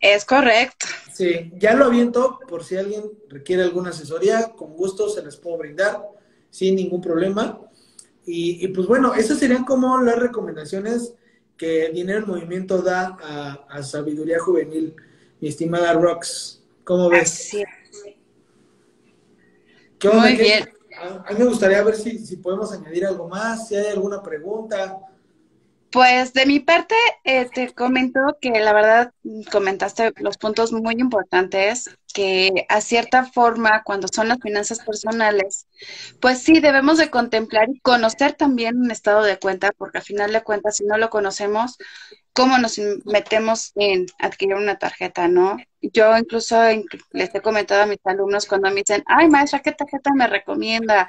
[0.00, 0.86] Es correcto.
[1.14, 5.58] Sí, ya lo aviento por si alguien requiere alguna asesoría, con gusto se les puedo
[5.58, 6.08] brindar
[6.50, 7.60] sin ningún problema.
[8.26, 11.14] Y, pues bueno, esas serían como las recomendaciones
[11.56, 13.16] que Dinero en Movimiento da
[13.68, 14.96] a, Sabiduría Juvenil,
[15.40, 16.64] mi estimada Rox.
[16.82, 17.52] ¿Cómo ves?
[20.02, 20.68] Muy bien.
[20.98, 24.98] A, mí me gustaría ver si, si podemos añadir algo más, si hay alguna pregunta.
[25.94, 29.12] Pues de mi parte, eh, te comento que la verdad
[29.52, 35.68] comentaste los puntos muy importantes, que a cierta forma, cuando son las finanzas personales,
[36.20, 40.32] pues sí, debemos de contemplar y conocer también un estado de cuenta, porque al final
[40.32, 41.76] de cuentas, si no lo conocemos,
[42.32, 45.58] ¿cómo nos metemos en adquirir una tarjeta, no?
[45.80, 46.56] Yo incluso
[47.12, 51.08] les he comentado a mis alumnos cuando me dicen, ay, maestra, ¿qué tarjeta me recomienda?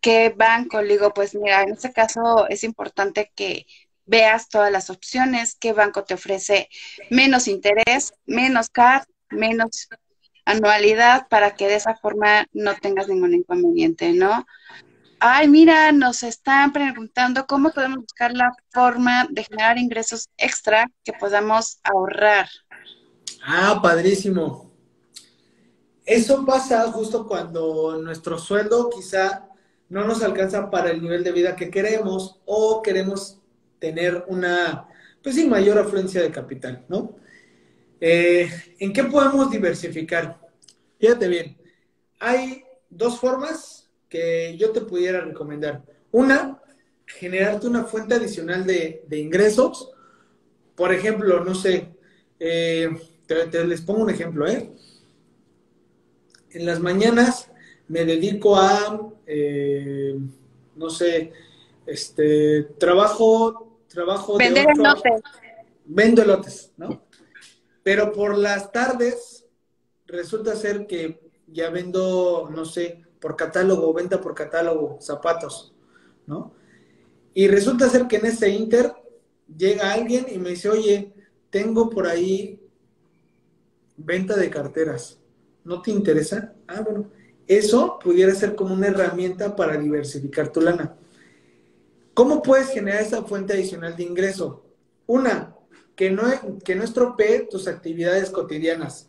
[0.00, 0.82] ¿Qué banco?
[0.82, 3.64] Le digo, pues mira, en este caso es importante que
[4.08, 6.68] veas todas las opciones, qué banco te ofrece
[7.10, 9.88] menos interés, menos CAR, menos
[10.44, 14.46] anualidad para que de esa forma no tengas ningún inconveniente, ¿no?
[15.20, 21.12] Ay, mira, nos están preguntando cómo podemos buscar la forma de generar ingresos extra que
[21.12, 22.48] podamos ahorrar.
[23.44, 24.72] Ah, padrísimo.
[26.06, 29.48] Eso pasa justo cuando nuestro sueldo quizá
[29.88, 33.38] no nos alcanza para el nivel de vida que queremos o queremos
[33.78, 34.88] tener una,
[35.22, 37.16] pues sí, mayor afluencia de capital, ¿no?
[38.00, 38.48] Eh,
[38.78, 40.40] ¿En qué podemos diversificar?
[40.98, 41.56] Fíjate bien,
[42.18, 45.82] hay dos formas que yo te pudiera recomendar.
[46.12, 46.60] Una,
[47.06, 49.90] generarte una fuente adicional de, ingresos.
[50.74, 51.88] Por ejemplo, no sé,
[52.38, 52.90] eh,
[53.26, 54.70] te, les pongo un ejemplo, ¿eh?
[56.50, 57.50] En las mañanas
[57.88, 60.18] me dedico a, eh,
[60.76, 61.32] no sé,
[61.86, 65.22] este, trabajo trabajo Vender de elotes.
[65.84, 67.02] Vendo elotes, ¿no?
[67.82, 69.46] Pero por las tardes
[70.06, 75.74] resulta ser que ya vendo, no sé, por catálogo, venta por catálogo, zapatos,
[76.26, 76.54] ¿no?
[77.34, 78.92] Y resulta ser que en ese inter
[79.56, 81.14] llega alguien y me dice, oye,
[81.50, 82.60] tengo por ahí
[83.96, 85.18] venta de carteras,
[85.64, 86.54] ¿no te interesa?
[86.66, 87.10] Ah, bueno,
[87.46, 90.96] eso pudiera ser como una herramienta para diversificar tu lana.
[92.18, 94.64] ¿Cómo puedes generar esa fuente adicional de ingreso?
[95.06, 95.54] Una,
[95.94, 96.24] que no,
[96.64, 99.08] que no estropee tus actividades cotidianas.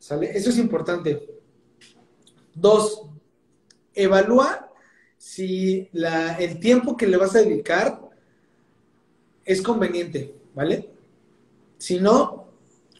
[0.00, 1.30] Eso es importante.
[2.52, 3.02] Dos,
[3.94, 4.72] evalúa
[5.18, 8.00] si el tiempo que le vas a dedicar
[9.44, 10.90] es conveniente, ¿vale?
[11.78, 12.48] Si no,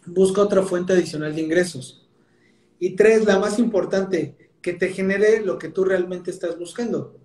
[0.07, 2.09] busca otra fuente adicional de ingresos.
[2.79, 7.20] Y tres, la más importante, que te genere lo que tú realmente estás buscando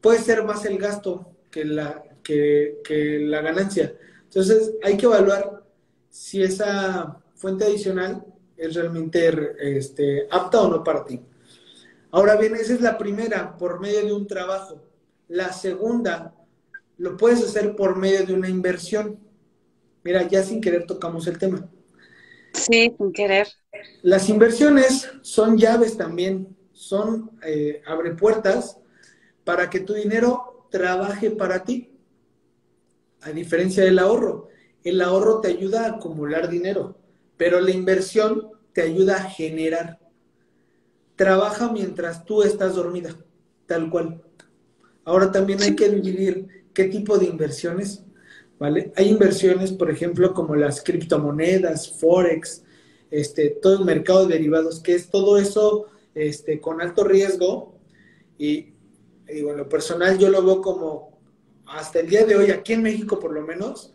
[0.00, 3.94] puede ser más el gasto que la, que, la ganancia.
[4.24, 5.64] Entonces hay que evaluar
[6.08, 8.24] si esa fuente adicional
[8.56, 11.20] es realmente este, apta o no para ti.
[12.12, 14.82] Ahora bien, esa es la primera, por medio de un trabajo.
[15.28, 16.34] La segunda,
[16.98, 19.18] lo puedes hacer por medio de una inversión.
[20.02, 21.68] Mira, ya sin querer tocamos el tema.
[22.52, 23.46] Sí, sin querer.
[24.02, 28.79] Las inversiones son llaves también, son eh, abre puertas
[29.50, 31.90] para que tu dinero trabaje para ti.
[33.22, 34.46] A diferencia del ahorro,
[34.84, 36.96] el ahorro te ayuda a acumular dinero,
[37.36, 39.98] pero la inversión te ayuda a generar.
[41.16, 43.16] Trabaja mientras tú estás dormida,
[43.66, 44.22] tal cual.
[45.04, 48.04] Ahora también hay que dividir qué tipo de inversiones,
[48.56, 48.92] ¿vale?
[48.94, 52.62] Hay inversiones, por ejemplo, como las criptomonedas, forex,
[53.10, 57.74] este, todo el mercado de derivados, que es todo eso este, con alto riesgo
[58.38, 58.74] y,
[59.32, 61.18] digo, en lo personal yo lo veo como,
[61.66, 63.94] hasta el día de hoy, aquí en México por lo menos,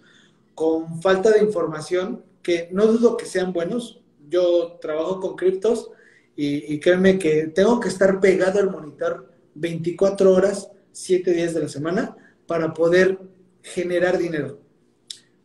[0.53, 4.01] con falta de información, que no dudo que sean buenos.
[4.29, 5.91] Yo trabajo con criptos
[6.35, 11.61] y, y créeme que tengo que estar pegado al monitor 24 horas, 7 días de
[11.61, 12.15] la semana,
[12.47, 13.19] para poder
[13.61, 14.59] generar dinero.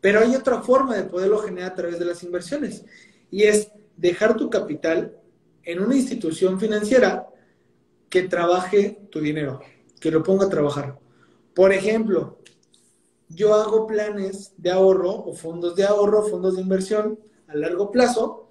[0.00, 2.84] Pero hay otra forma de poderlo generar a través de las inversiones
[3.30, 5.16] y es dejar tu capital
[5.62, 7.26] en una institución financiera
[8.08, 9.60] que trabaje tu dinero
[10.00, 10.98] que lo ponga a trabajar.
[11.54, 12.38] Por ejemplo,
[13.28, 18.48] yo hago planes de ahorro o fondos de ahorro, fondos de inversión a largo plazo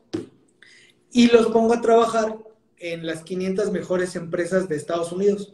[1.11, 2.37] y los pongo a trabajar
[2.77, 5.53] en las 500 mejores empresas de Estados Unidos.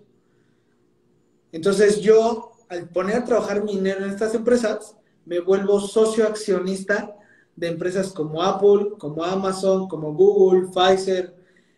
[1.51, 7.15] Entonces yo, al poner a trabajar mi dinero en estas empresas, me vuelvo socio accionista
[7.55, 11.33] de empresas como Apple, como Amazon, como Google, Pfizer,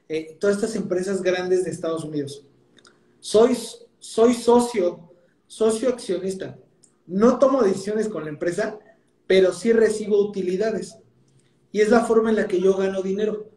[0.10, 2.44] eh, todas estas empresas grandes de Estados Unidos.
[3.20, 3.56] Soy
[4.08, 5.12] soy socio,
[5.48, 6.58] socio accionista.
[7.08, 8.80] No tomo decisiones con la empresa,
[9.28, 10.98] pero sí recibo utilidades.
[11.74, 13.50] y es la forma en la que yo gano dinero.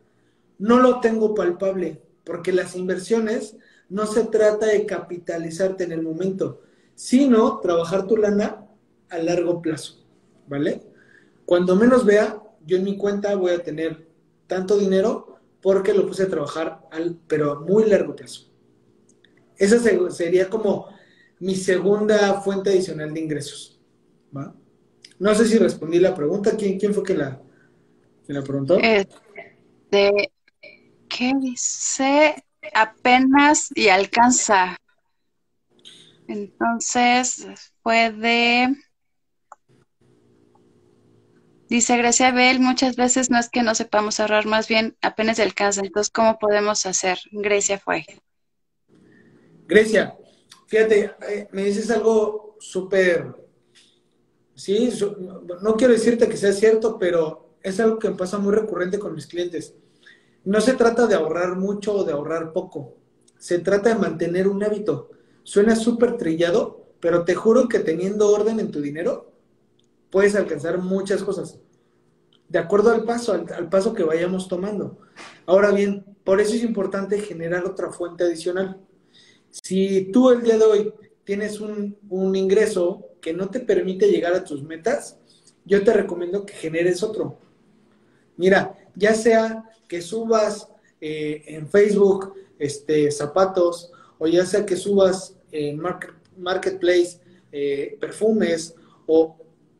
[0.59, 3.57] No lo tengo palpable, porque las inversiones
[3.88, 6.62] no se trata de capitalizarte en el momento,
[6.96, 8.66] sino trabajar tu lana
[9.09, 10.05] a largo plazo,
[10.48, 10.82] ¿vale?
[11.46, 14.05] Cuando menos vea, yo en mi cuenta voy a tener
[14.48, 18.49] tanto dinero porque lo puse a trabajar al, pero a muy largo plazo.
[19.61, 19.78] Esa
[20.11, 20.88] sería como
[21.38, 23.78] mi segunda fuente adicional de ingresos.
[24.34, 24.54] ¿va?
[25.18, 26.56] No sé si respondí la pregunta.
[26.56, 27.38] ¿Quién, fue que la,
[28.26, 28.78] que la preguntó?
[28.78, 30.32] Este,
[31.11, 32.42] ¿Qué dice?
[32.72, 34.78] Apenas y alcanza.
[36.26, 37.46] Entonces,
[37.82, 38.74] puede...
[41.68, 45.82] Dice Grecia Bell, muchas veces no es que no sepamos ahorrar, más bien apenas alcanza.
[45.82, 47.18] Entonces, ¿cómo podemos hacer?
[47.30, 48.06] Grecia fue.
[49.71, 50.18] Grecia,
[50.66, 53.33] fíjate, eh, me dices algo súper,
[54.57, 54.91] sí,
[55.62, 59.14] no quiero decirte que sea cierto, pero es algo que me pasa muy recurrente con
[59.14, 59.77] mis clientes.
[60.45, 62.97] No se trata de ahorrar mucho o de ahorrar poco,
[63.39, 65.11] se trata de mantener un hábito.
[65.45, 69.31] Suena súper trillado, pero te juro que teniendo orden en tu dinero,
[70.11, 71.61] puedes alcanzar muchas cosas.
[72.49, 74.99] De acuerdo al paso, al, paso que vayamos tomando.
[75.47, 78.81] Ahora bien, por eso es importante generar otra fuente adicional.
[79.51, 80.94] Si tú el día de hoy
[81.24, 81.96] tienes un,
[82.36, 85.18] ingreso que no te permite llegar a tus metas,
[85.64, 87.38] yo te recomiendo que generes otro.
[88.36, 90.68] Mira, ya sea que subas
[91.01, 95.80] eh, en Facebook este, zapatos, o ya sea que subas en
[96.36, 97.20] Marketplace
[97.53, 98.74] eh, perfumes,
[99.07, 99.36] o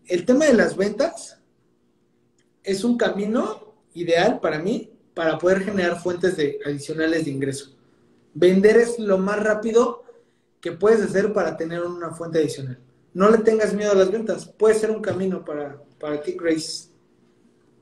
[0.07, 1.39] el tema de las ventas
[2.63, 7.77] es un camino ideal para mí para poder generar fuentes de, adicionales de ingreso.
[8.35, 10.05] Vender es lo más rápido
[10.61, 12.79] que puedes hacer para tener una fuente adicional.
[13.13, 14.47] No le tengas miedo a las ventas.
[14.47, 16.91] Puede ser un camino para, para ti, Grace.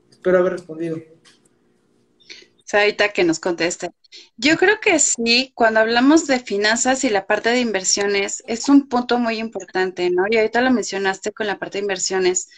[0.09, 0.97] Espero haber respondido.
[2.71, 3.91] ahorita que nos conteste.
[4.37, 8.89] Yo creo que sí, cuando hablamos de finanzas y la parte de inversiones, es un
[8.89, 10.23] punto muy importante, ¿no?
[10.29, 12.49] Y ahorita lo mencionaste con la parte de inversiones,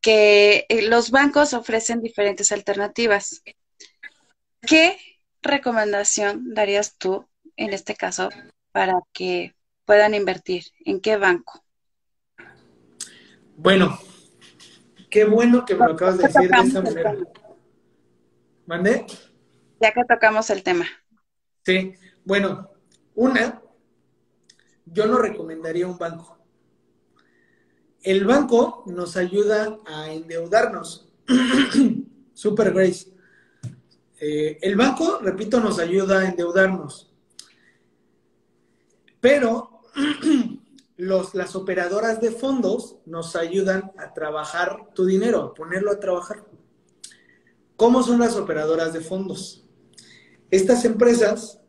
[0.00, 3.42] que eh, los bancos ofrecen diferentes alternativas.
[4.62, 4.98] ¿Qué
[5.42, 7.26] recomendación darías tú
[7.56, 8.30] en este caso
[8.72, 10.64] para que puedan invertir?
[10.84, 11.64] ¿En qué banco?
[13.56, 13.98] Bueno,
[15.10, 17.16] qué bueno que me lo acabas de decir de esa manera.
[18.66, 19.06] ¿Mandé?
[19.80, 20.86] Ya que tocamos el tema.
[21.64, 22.70] Sí, bueno,
[23.14, 23.62] una,
[24.84, 26.38] yo no recomendaría un banco.
[28.02, 31.12] El banco nos ayuda a endeudarnos.
[32.34, 33.17] Super Grace.
[34.20, 37.12] Eh, el banco, repito, nos ayuda a endeudarnos.
[39.20, 39.82] Pero
[40.96, 46.44] las operadoras de fondos nos ayudan a trabajar tu dinero, a ponerlo a trabajar.
[47.76, 49.64] ¿Cómo son las operadoras de fondos?
[50.50, 51.60] Estas empresas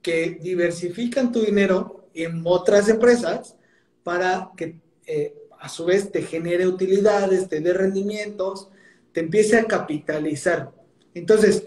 [0.00, 3.56] que diversifican tu dinero en otras empresas
[4.02, 8.70] para que eh, a su vez te genere utilidades, te dé rendimientos,
[9.12, 10.72] te empiece a capitalizar.
[11.12, 11.64] Entonces,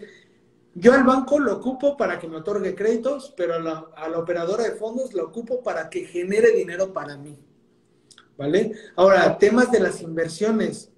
[0.75, 4.19] yo al banco lo ocupo para que me otorgue créditos, pero a la, a la
[4.19, 7.37] operadora de fondos lo ocupo para que genere dinero para mí.
[8.37, 8.73] ¿Vale?
[8.95, 10.89] Ahora, temas de las inversiones.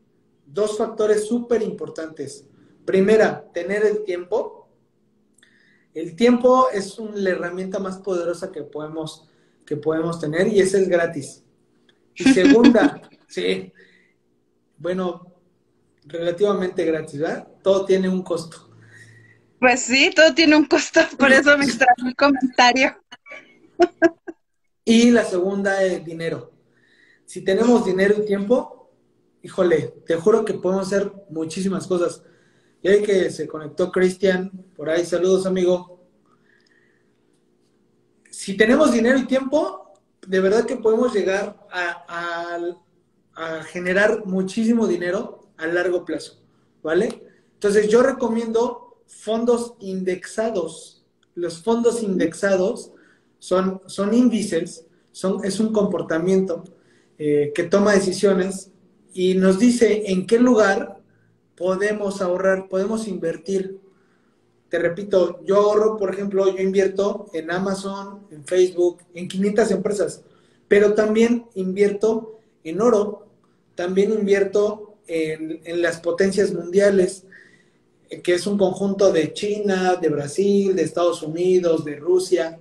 [0.45, 2.45] Dos factores súper importantes.
[2.85, 4.65] Primera, tener el tiempo
[5.95, 9.29] el tiempo es la herramienta más poderosa que podemos,
[9.65, 11.41] que podemos tener y ese es gratis.
[12.13, 13.71] Y segunda, sí,
[14.77, 15.33] bueno,
[16.03, 17.47] relativamente gratis, ¿verdad?
[17.63, 18.64] Todo tiene un costo.
[19.65, 22.95] Pues sí, todo tiene un costo, por eso me extraño el comentario.
[24.83, 26.53] Y la segunda es dinero.
[27.25, 28.91] Si tenemos dinero y tiempo,
[29.41, 32.21] híjole, te juro que podemos hacer muchísimas cosas.
[32.83, 36.07] Y ahí que se conectó Cristian, por ahí, saludos amigo.
[38.29, 39.95] Si tenemos dinero y tiempo,
[40.27, 42.59] de verdad que podemos llegar a,
[43.71, 46.39] generar muchísimo dinero a largo plazo,
[46.83, 47.23] ¿vale?
[47.55, 51.03] Entonces yo recomiendo fondos indexados.
[51.35, 52.91] Los fondos indexados
[53.39, 56.63] son, son índices, son, es un comportamiento
[57.17, 58.71] eh, que toma decisiones
[59.13, 61.01] y nos dice en qué lugar
[61.55, 63.79] podemos ahorrar, podemos invertir.
[64.69, 70.21] Te repito, yo ahorro, por ejemplo, yo invierto en Amazon, en Facebook, en 500 empresas,
[70.67, 73.27] pero también invierto en oro,
[73.75, 77.25] también invierto en, en las potencias mundiales,
[78.23, 82.59] que es un conjunto de China, de Brasil, de Estados Unidos, de Rusia.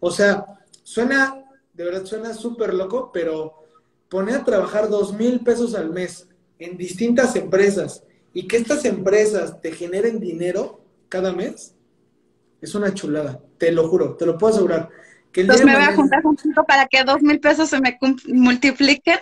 [0.00, 0.44] O sea,
[0.82, 3.64] suena, de verdad suena súper loco, pero
[4.08, 8.02] poner a trabajar dos mil pesos al mes en distintas empresas
[8.32, 11.74] y que estas empresas te generen dinero cada mes,
[12.60, 14.88] es una chulada, te lo juro, te lo puedo asegurar.
[15.32, 19.18] Que Entonces me voy a juntar contigo para que dos mil pesos se me multipliquen.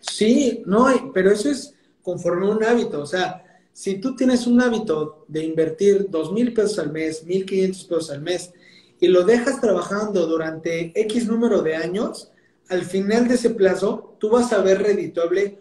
[0.00, 5.24] Sí, no, pero eso es conforme un hábito, o sea, si tú tienes un hábito
[5.28, 8.52] de invertir dos mil pesos al mes, mil quinientos pesos al mes,
[9.00, 12.30] y lo dejas trabajando durante X número de años,
[12.68, 15.58] al final de ese plazo, tú vas a ver redituable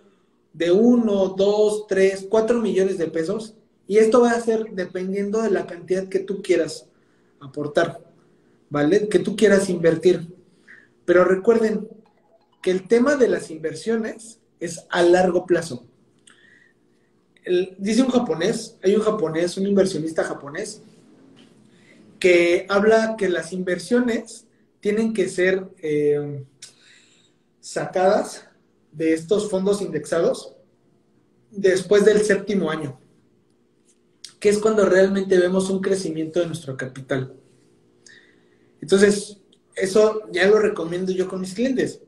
[0.53, 3.55] de uno, dos, tres, cuatro millones de pesos,
[3.88, 6.86] y esto va a ser dependiendo de la cantidad que tú quieras
[7.39, 8.01] aportar,
[8.70, 9.07] ¿vale?
[9.07, 10.32] Que tú quieras invertir.
[11.05, 11.88] Pero recuerden
[12.62, 15.88] que el tema de las inversiones es a largo plazo.
[17.77, 20.81] Dice un japonés, hay un japonés, un inversionista japonés,
[22.19, 24.45] que habla que las inversiones
[24.81, 26.43] tienen que ser eh,
[27.59, 28.45] sacadas
[28.91, 30.55] de estos fondos indexados
[31.51, 32.99] después del séptimo año,
[34.39, 37.33] que es cuando realmente vemos un crecimiento de nuestro capital.
[38.81, 39.37] Entonces,
[39.75, 42.01] eso ya lo recomiendo yo con mis clientes.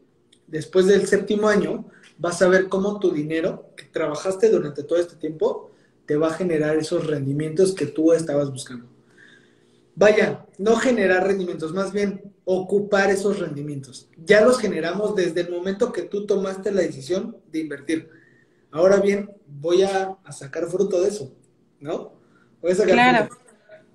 [0.47, 1.86] Después del séptimo año,
[2.22, 5.72] vas a ver cómo tu dinero que trabajaste durante todo este tiempo
[6.05, 8.86] te va a generar esos rendimientos que tú estabas buscando.
[9.95, 14.07] Vaya, no generar rendimientos, más bien ocupar esos rendimientos.
[14.24, 18.09] Ya los generamos desde el momento que tú tomaste la decisión de invertir.
[18.69, 21.34] Ahora bien, voy a, sacar fruto de eso,
[21.80, 22.13] ¿no?
[22.61, 23.28] Voy a sacar claro.
[23.28, 23.41] fruto.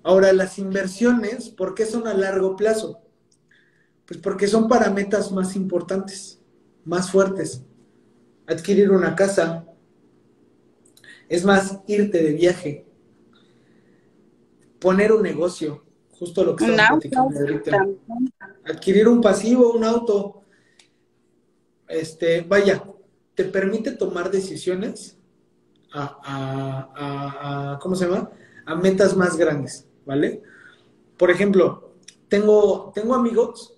[0.03, 2.99] Ahora, las inversiones, ¿por qué son a largo plazo?
[4.05, 6.39] Pues porque son para metas más importantes,
[6.83, 7.63] más fuertes.
[8.47, 9.65] Adquirir una casa,
[11.29, 12.85] es más, irte de viaje,
[14.79, 17.87] poner un negocio, justo lo que estamos platicando ahorita.
[18.63, 20.43] Adquirir un pasivo, un auto,
[21.87, 22.83] este, vaya,
[23.35, 25.17] te permite tomar decisiones
[25.93, 28.31] a, ¿cómo se llama?
[28.65, 30.41] A metas más grandes, ¿vale?
[31.17, 31.95] Por ejemplo,
[32.27, 33.77] tengo, tengo amigos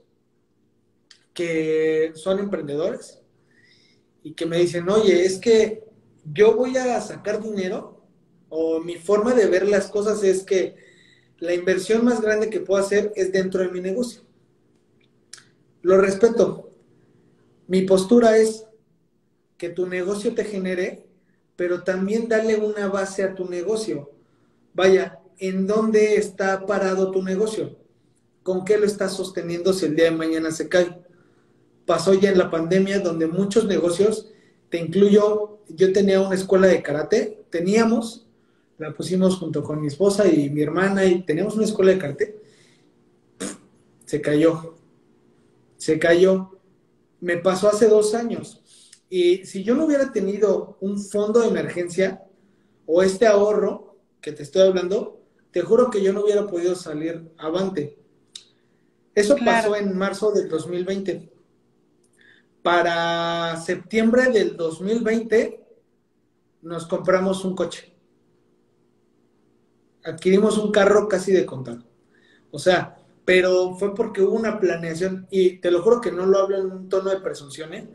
[1.34, 3.19] que son emprendedores
[4.24, 5.84] y que me dicen, oye, es que
[6.34, 8.04] yo voy a sacar dinero
[8.50, 10.76] o mi forma de ver las cosas es que
[11.38, 14.22] la inversión más grande que puedo hacer es dentro de mi negocio.
[15.82, 16.72] Lo respeto.
[17.68, 18.66] Mi postura es
[19.58, 21.06] que tu negocio te genere,
[21.56, 24.12] pero también dale una base a tu negocio.
[24.74, 27.78] Vaya, ¿en dónde está parado tu negocio?
[28.44, 30.98] ¿Con qué lo estás sosteniendo si el día de mañana se cae?
[31.90, 34.30] Pasó ya en la pandemia donde muchos negocios,
[34.70, 38.28] te incluyo, yo tenía una escuela de karate, teníamos,
[38.78, 42.42] la pusimos junto con mi esposa y mi hermana y teníamos una escuela de karate.
[44.06, 44.76] Se cayó.
[45.78, 46.60] Se cayó.
[47.22, 48.62] Me pasó hace dos años.
[49.10, 52.24] Y si yo no hubiera tenido un fondo de emergencia
[52.86, 57.32] o este ahorro que te estoy hablando, te juro que yo no hubiera podido salir
[57.40, 57.98] avante.
[59.16, 61.39] Eso pasó en marzo del 2020.
[62.62, 65.64] Para septiembre del 2020
[66.62, 67.89] nos compramos un coche
[70.03, 71.84] adquirimos un carro casi de contado.
[72.51, 76.39] O sea, pero fue porque hubo una planeación, y te lo juro que no lo
[76.39, 77.88] hablo en un tono de presunción, ¿eh?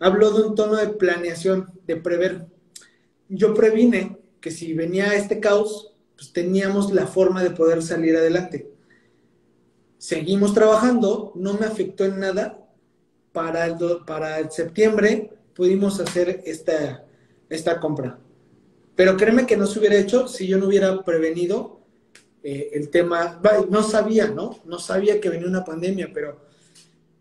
[0.00, 2.46] hablo de un tono de planeación, de prever.
[3.28, 8.70] Yo previne que si venía este caos, pues teníamos la forma de poder salir adelante.
[9.98, 12.63] Seguimos trabajando, no me afectó en nada.
[13.34, 13.76] Para el,
[14.06, 17.04] para el septiembre pudimos hacer esta,
[17.50, 18.18] esta compra.
[18.94, 21.80] Pero créeme que no se hubiera hecho si yo no hubiera prevenido
[22.42, 23.40] eh, el tema.
[23.68, 24.60] No sabía, ¿no?
[24.64, 26.40] No sabía que venía una pandemia, pero.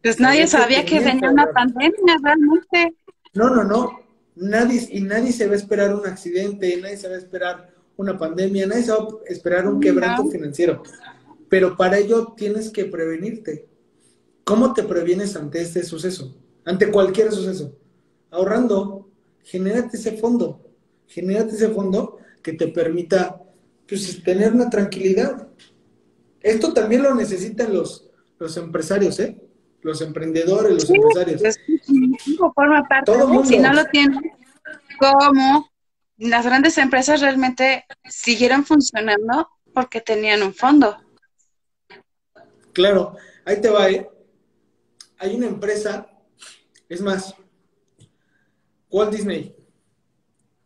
[0.03, 2.95] Pues nadie sabía que, venía una pandemia, realmente.
[3.33, 4.01] No, no, no.
[4.35, 8.17] Nadie, y nadie se va a esperar un accidente, nadie se va a esperar una
[8.17, 10.83] pandemia, nadie se va a esperar un quebranto financiero.
[11.49, 13.67] Pero para ello tienes que prevenirte.
[14.43, 16.35] ¿Cómo te previenes ante este suceso?
[16.65, 17.75] Ante cualquier suceso.
[18.31, 19.09] Ahorrando,
[19.43, 20.63] genérate ese fondo
[21.13, 23.41] genérate ese fondo que te permita
[23.87, 25.47] pues, tener una tranquilidad.
[26.41, 29.39] Esto también lo necesitan los, los empresarios, ¿eh?
[29.81, 31.59] Los emprendedores, los empresarios.
[32.55, 33.11] forma parte.
[33.45, 34.31] Si no lo tienen,
[34.99, 35.69] ¿cómo?
[36.17, 40.97] Las grandes empresas realmente siguieron funcionando porque tenían un fondo.
[42.71, 43.15] Claro,
[43.45, 44.09] ahí te va, ¿eh?
[45.23, 46.05] Hay una empresa,
[46.89, 47.33] es más,
[48.89, 49.55] Walt Disney.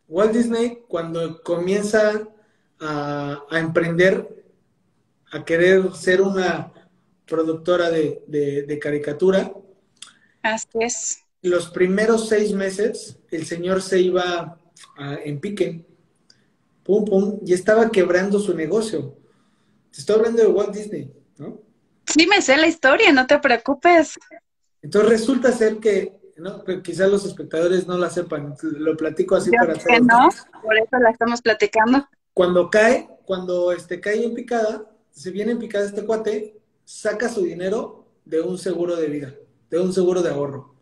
[0.08, 2.26] Walt Disney, cuando comienza
[2.80, 4.44] a, emprender,
[5.30, 6.72] a querer ser una
[7.24, 9.52] productora de, caricatura,
[10.42, 11.24] Así es.
[11.40, 14.58] Los primeros seis meses, el señor se iba
[15.24, 15.86] en pique.
[16.82, 19.16] pum, pum, y estaba quebrando su negocio.
[19.92, 21.60] Te estoy hablando de Walt Disney, ¿no?
[22.06, 24.18] Sí, me sé la historia, no te preocupes.
[24.82, 26.62] Entonces resulta ser que, ¿no?
[26.82, 30.28] quizás los espectadores no la sepan, lo platico así Yo para que no,
[30.62, 32.06] por eso la estamos platicando.
[32.32, 37.42] Cuando cae, cuando este, cae en picada, se viene en picada este cuate, saca su
[37.42, 39.34] dinero de un seguro de vida,
[39.70, 40.74] de un seguro de ahorro.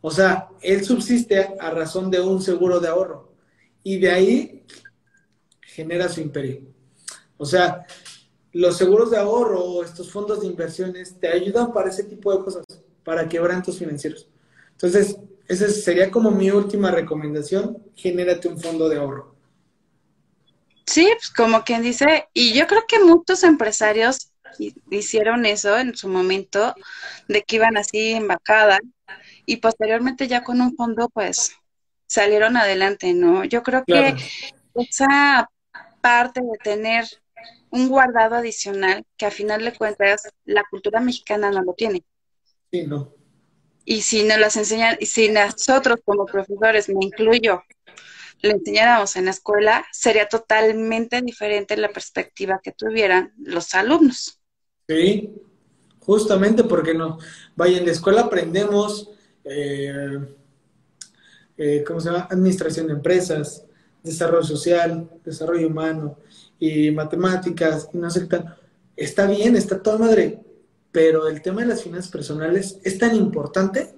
[0.00, 3.32] O sea, él subsiste a razón de un seguro de ahorro.
[3.82, 4.66] Y de ahí
[5.60, 6.62] genera su imperio.
[7.36, 7.86] O sea,
[8.52, 12.64] los seguros de ahorro, estos fondos de inversiones, te ayudan para ese tipo de cosas,
[13.10, 14.28] para quebrantos financieros.
[14.70, 15.16] Entonces,
[15.48, 19.34] esa sería como mi última recomendación, genérate un fondo de ahorro.
[20.86, 24.30] Sí, pues como quien dice, y yo creo que muchos empresarios
[24.92, 26.72] hicieron eso en su momento,
[27.26, 28.78] de que iban así en bajada,
[29.44, 31.50] y posteriormente ya con un fondo, pues
[32.06, 33.44] salieron adelante, ¿no?
[33.44, 34.14] Yo creo que
[34.76, 35.50] esa
[36.00, 37.06] parte de tener
[37.70, 42.04] un guardado adicional, que a final de cuentas la cultura mexicana no lo tiene.
[42.72, 43.12] Sí, no.
[43.84, 47.62] Y si nos las enseñan, y si nosotros como profesores, me incluyo,
[48.42, 54.38] le enseñáramos en la escuela, sería totalmente diferente la perspectiva que tuvieran los alumnos.
[54.88, 55.34] Sí,
[55.98, 57.18] justamente porque no.
[57.56, 59.10] Vaya, en la escuela aprendemos,
[59.44, 60.18] eh,
[61.56, 62.28] eh, ¿cómo se llama?
[62.30, 63.64] Administración de empresas,
[64.02, 66.18] desarrollo social, desarrollo humano
[66.58, 68.40] y matemáticas y no sé qué
[68.96, 70.40] Está bien, está toda madre,
[70.92, 73.94] pero el tema de las finanzas personales es tan importante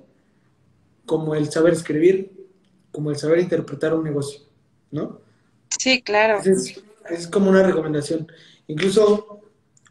[1.07, 2.33] como el saber escribir,
[2.91, 4.43] como el saber interpretar un negocio,
[4.91, 5.21] ¿no?
[5.79, 6.41] Sí, claro.
[7.09, 8.31] Es, como una recomendación.
[8.67, 9.41] Incluso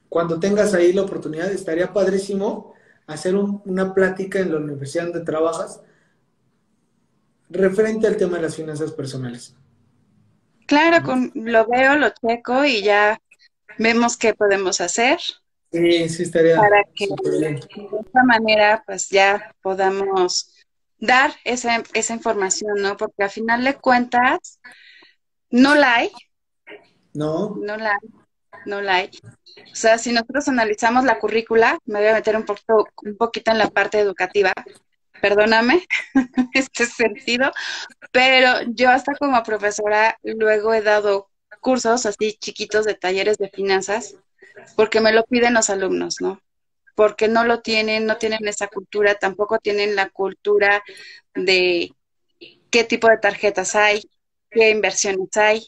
[0.10, 2.74] cuando tengas ahí la oportunidad, estaría padrísimo
[3.08, 5.82] hacer una plática en la universidad donde trabajas
[7.49, 9.56] referente al tema de las finanzas personales.
[10.68, 13.22] Claro, con, lo veo, lo checo y ya
[13.78, 15.20] vemos qué podemos hacer.
[15.72, 16.57] Sí, sí estaría.
[16.57, 17.59] Para que de
[17.99, 20.53] esta manera pues ya podamos
[20.97, 22.97] dar esa, esa información, ¿no?
[22.97, 24.59] Porque al final de cuentas,
[25.49, 26.11] no la hay.
[27.13, 27.55] No.
[27.55, 28.09] No la hay.
[28.65, 29.09] No la hay.
[29.72, 33.51] O sea, si nosotros analizamos la currícula, me voy a meter un, poquito, un poquito
[33.51, 34.53] en la parte educativa,
[35.22, 35.86] perdóname
[36.53, 37.51] este sentido,
[38.11, 44.15] pero yo hasta como profesora luego he dado cursos así chiquitos de talleres de finanzas
[44.76, 46.41] porque me lo piden los alumnos, ¿no?
[46.95, 50.84] Porque no lo tienen, no tienen esa cultura, tampoco tienen la cultura
[51.34, 51.91] de
[52.70, 54.03] qué tipo de tarjetas hay,
[54.49, 55.66] qué inversiones hay,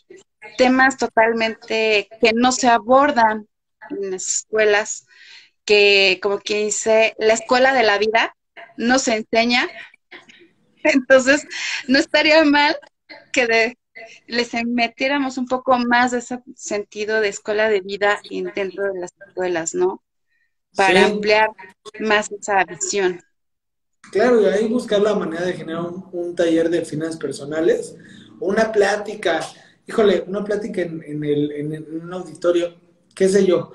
[0.58, 3.48] temas totalmente que no se abordan
[3.90, 5.06] en las escuelas,
[5.66, 8.36] que como quien dice, la escuela de la vida
[8.78, 9.70] no se enseña.
[10.84, 11.46] Entonces,
[11.88, 12.78] no estaría mal
[13.32, 13.78] que de,
[14.28, 18.20] les metiéramos un poco más de ese sentido de escuela de vida
[18.56, 20.04] dentro de las escuelas, ¿no?
[20.76, 21.50] Para ampliar
[22.00, 23.22] más esa visión.
[24.12, 27.96] Claro, y ahí buscar la manera de generar un, taller de finanzas personales,
[28.40, 29.40] una plática,
[29.88, 32.76] híjole, una plática en, en, el, en un auditorio,
[33.16, 33.72] qué sé yo,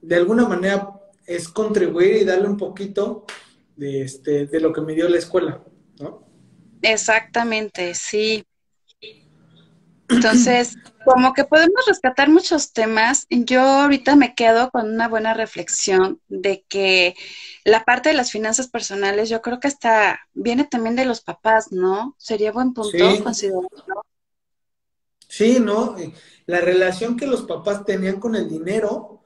[0.00, 0.92] de alguna manera
[1.26, 3.26] es contribuir y darle un poquito
[3.74, 5.62] de, este, de lo que me dio la escuela,
[5.98, 6.24] ¿no?
[6.82, 8.44] Exactamente, sí.
[10.08, 13.26] Entonces, como que podemos rescatar muchos temas.
[13.30, 17.14] Yo ahorita me quedo con una buena reflexión de que
[17.64, 21.72] la parte de las finanzas personales, yo creo que hasta viene también de los papás,
[21.72, 22.14] ¿no?
[22.18, 23.22] Sería buen punto sí.
[23.22, 24.02] considerarlo.
[25.28, 25.96] Sí, ¿no?
[26.46, 29.22] La relación que los papás tenían con el dinero,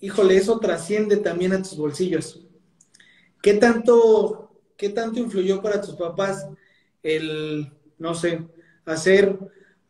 [0.00, 2.40] híjole, eso trasciende también a tus bolsillos.
[3.40, 6.46] ¿Qué tanto, qué tanto influyó para tus papás
[7.02, 8.46] el, no sé,
[8.84, 9.38] hacer,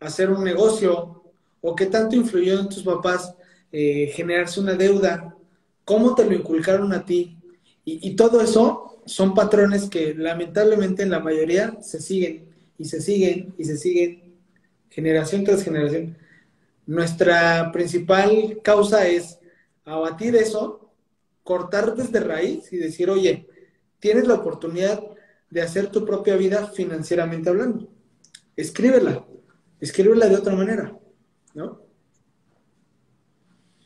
[0.01, 1.23] hacer un negocio?
[1.61, 3.35] ¿O qué tanto influyó en tus papás
[3.73, 5.37] eh, generarse una deuda?
[5.85, 7.37] ¿Cómo te lo inculcaron a ti?
[7.85, 12.47] Y, y todo eso son patrones que lamentablemente en la mayoría se siguen
[12.79, 14.35] y se siguen y se siguen
[14.91, 16.17] generación tras generación.
[16.87, 19.39] Nuestra principal causa es
[19.85, 20.87] abatir eso
[21.47, 23.47] cortar desde raíz y decir, oye,
[24.01, 25.01] tienes la oportunidad
[25.49, 27.89] de hacer tu propia vida financieramente hablando.
[28.57, 29.25] Escríbela,
[29.81, 30.93] escríbela de otra manera,
[31.55, 31.87] ¿no?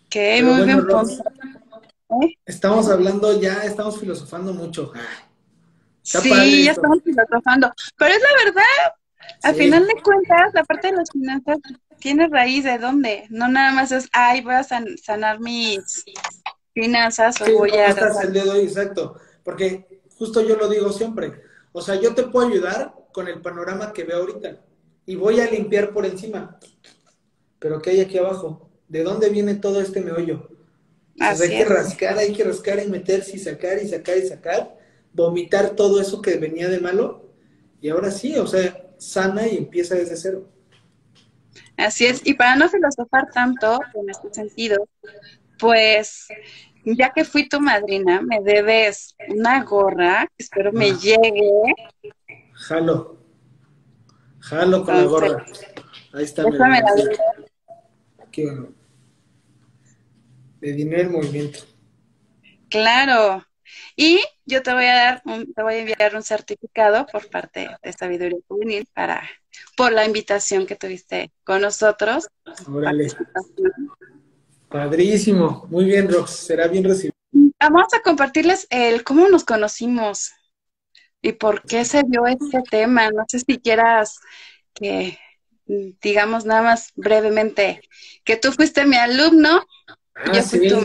[0.06, 0.86] Ok, muy bien.
[2.22, 2.34] ¿Eh?
[2.44, 4.92] Estamos hablando ya, estamos filosofando mucho.
[6.02, 7.72] sí, ya estamos filosofando.
[7.96, 8.94] Pero es la verdad,
[9.42, 11.58] al final de cuentas, la parte de las finanzas
[12.00, 13.26] tiene raíz de dónde.
[13.30, 16.04] No nada más es, ay, voy a sanar mis
[16.74, 17.90] finanzas o voy a...
[18.22, 22.94] el dedo exacto, porque justo yo lo digo siempre, o sea, yo te puedo ayudar
[23.12, 24.60] con el panorama que veo ahorita
[25.10, 26.58] y voy a limpiar por encima.
[27.58, 28.70] pero ¿qué hay aquí abajo?
[28.88, 30.48] ¿De dónde viene todo este meollo?
[31.18, 34.78] Así hay que rascar, hay que rascar y meterse y sacar y sacar y sacar,
[35.12, 37.28] vomitar todo eso que venía de malo,
[37.80, 38.66] y ahora sí, o sea,
[38.98, 40.48] sana y empieza desde cero.
[41.76, 44.88] Así es, y para no filosofar tanto en este sentido,
[45.58, 46.28] pues
[46.84, 50.98] ya que fui tu madrina, me debes una gorra, espero me Ah.
[51.02, 51.50] llegue.
[52.52, 53.19] Jalo.
[54.40, 55.46] Jalo con la gorra.
[56.12, 56.42] Ahí está.
[56.42, 56.64] La bueno.
[60.60, 61.60] De dinero en movimiento.
[62.68, 63.44] Claro.
[63.96, 67.68] Y yo te voy a dar, un- te voy a enviar un certificado por parte
[67.82, 69.22] de Sabiduría Juvenil para,
[69.76, 72.28] por la invitación que tuviste con nosotros.
[72.72, 73.08] Órale.
[74.68, 75.66] Padrísimo.
[75.70, 76.30] Muy bien, Rox.
[76.30, 77.14] Será bien recibido.
[77.60, 80.32] Vamos a compartirles el cómo nos conocimos
[81.22, 83.10] y por qué se dio este tema.
[83.10, 84.20] No sé si quieras
[84.74, 85.18] que
[85.66, 87.80] digamos nada más brevemente
[88.24, 89.62] que tú fuiste mi alumno
[90.14, 90.68] Ah, yo fui sí.
[90.68, 90.80] tu.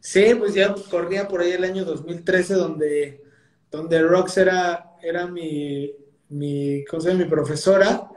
[0.00, 3.22] Sí, pues ya corría por ahí el año 2013 donde,
[3.70, 5.92] donde Rox era, era mi,
[6.28, 7.24] mi, ¿cómo se llama?
[7.24, 8.08] mi profesora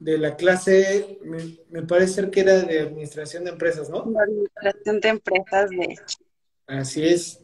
[0.00, 1.38] de la clase, me,
[1.70, 4.12] me parece ser que era de administración de empresas, ¿no?
[4.12, 6.18] de administración de empresas, de hecho.
[6.66, 7.40] Así es.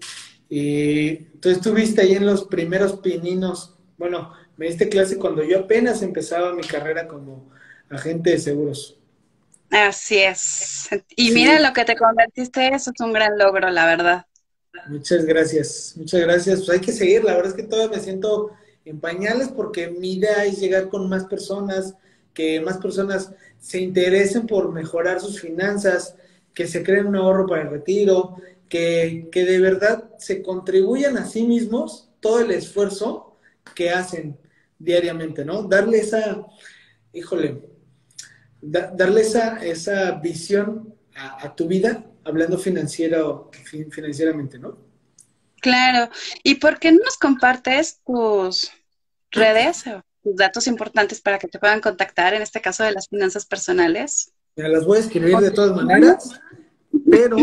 [0.48, 3.74] Y tú estuviste ahí en los primeros pininos.
[3.98, 7.50] Bueno, me diste clase cuando yo apenas empezaba mi carrera como
[7.90, 8.98] agente de seguros.
[9.70, 10.88] Así es.
[11.16, 11.32] Y Sí.
[11.32, 14.26] mira lo que te convertiste, eso es un gran logro, la verdad.
[14.84, 16.58] Muchas gracias, muchas gracias.
[16.60, 18.50] Pues hay que seguir, la verdad es que todavía me siento
[18.84, 21.94] en pañales porque mi idea es llegar con más personas,
[22.34, 26.16] que más personas se interesen por mejorar sus finanzas,
[26.52, 28.36] que se creen un ahorro para el retiro,
[28.68, 33.38] que, que de verdad se contribuyan a sí mismos todo el esfuerzo
[33.74, 34.38] que hacen
[34.78, 35.62] diariamente, ¿no?
[35.62, 36.46] Darle esa,
[37.12, 37.62] híjole,
[38.60, 44.78] da- darle esa, esa visión a, a tu vida, hablando financiero, fin- financieramente, ¿no?
[45.60, 46.10] Claro.
[46.42, 48.70] ¿Y por qué no nos compartes tus
[49.30, 53.08] redes o tus datos importantes para que te puedan contactar, en este caso de las
[53.08, 54.32] finanzas personales?
[54.56, 56.40] Mira, las voy a escribir de todas maneras,
[57.10, 57.36] pero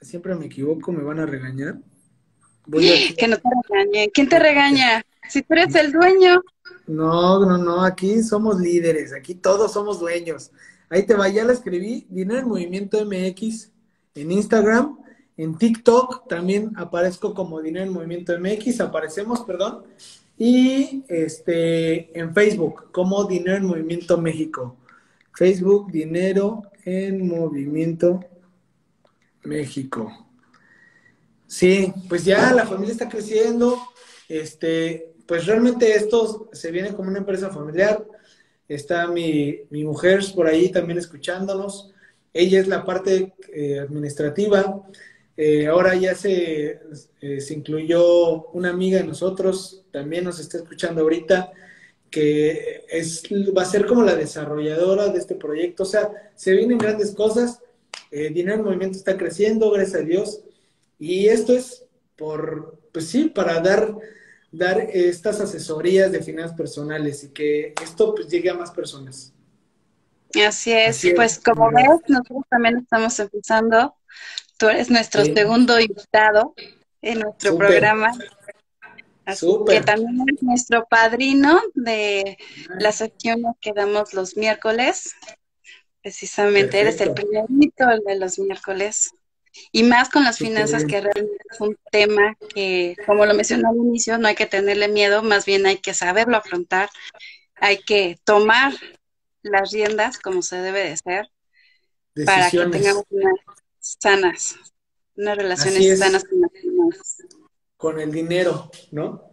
[0.00, 1.78] siempre me equivoco, me van a regañar.
[2.66, 2.92] Voy a...
[3.16, 4.10] Que no te regañen.
[4.12, 5.04] ¿Quién te regaña?
[5.28, 6.42] Si tú eres el dueño.
[6.86, 10.50] No, no, no, aquí somos líderes, aquí todos somos dueños.
[10.88, 13.70] Ahí te va, ya la escribí, Dinero en Movimiento MX
[14.14, 14.98] en Instagram,
[15.36, 19.84] en TikTok también aparezco como Dinero en Movimiento MX, aparecemos, perdón,
[20.36, 24.76] y este en Facebook como Dinero en Movimiento México.
[25.32, 28.39] Facebook, Dinero en Movimiento México.
[31.46, 33.78] Sí, pues ya la familia está creciendo.
[34.28, 38.06] Este, pues realmente esto se viene como una empresa familiar.
[38.68, 41.92] Está mi, mi mujer por ahí también escuchándonos.
[42.32, 44.82] Ella es la parte eh, administrativa.
[45.36, 46.80] Eh, ahora ya se,
[47.20, 51.50] eh, se incluyó una amiga de nosotros, también nos está escuchando ahorita,
[52.10, 53.22] que es,
[53.56, 55.84] va a ser como la desarrolladora de este proyecto.
[55.84, 57.60] O sea, se vienen grandes cosas.
[58.10, 60.40] Eh, Dinero en Movimiento está creciendo, gracias a Dios.
[60.98, 61.84] Y esto es
[62.16, 63.94] por, pues sí, para dar,
[64.52, 69.32] dar estas asesorías de finanzas personales y que esto pues llegue a más personas.
[70.34, 70.88] Así es.
[70.96, 71.14] Así es.
[71.14, 73.94] Pues como ves, nosotros también estamos empezando.
[74.58, 75.32] Tú eres nuestro Sí.
[75.34, 76.54] segundo invitado
[77.02, 77.66] en nuestro Súper.
[77.68, 78.12] programa.
[79.24, 79.78] Así Súper.
[79.78, 82.36] que también eres nuestro padrino de
[82.78, 85.14] las sesiones que damos los miércoles.
[86.02, 89.10] Precisamente eres el primerito el de los miércoles.
[89.72, 90.88] Y más con las finanzas, bien.
[90.88, 94.86] que realmente es un tema que, como lo mencioné al inicio, no hay que tenerle
[94.88, 96.88] miedo, más bien hay que saberlo afrontar,
[97.56, 98.72] hay que tomar
[99.42, 101.28] las riendas como se debe de ser
[102.24, 103.34] para que tengamos unas
[103.80, 104.56] sanas,
[105.16, 105.98] unas relaciones es.
[105.98, 107.16] sanas con las finanzas.
[107.76, 109.30] con el dinero, ¿no?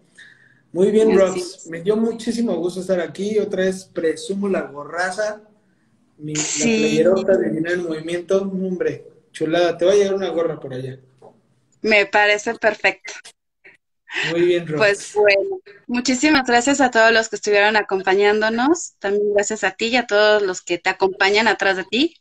[0.72, 1.68] Muy bien, Rox.
[1.68, 3.40] Me dio muchísimo gusto estar aquí.
[3.40, 5.42] Otra vez presumo la gorraza,
[6.18, 6.72] mi, Sí.
[6.72, 8.42] la playerota de Dinero en Movimiento.
[8.42, 9.78] Hombre, chulada.
[9.78, 11.00] Te va a llegar una gorra por allá.
[11.82, 13.14] Me parece perfecto.
[14.32, 14.78] Muy bien, Rox.
[14.78, 18.94] Pues bueno, muchísimas gracias a todos los que estuvieron acompañándonos.
[19.00, 22.16] También gracias a ti y a todos los que te acompañan atrás de ti.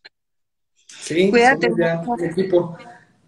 [0.88, 2.76] sí, cuídate ya equipo.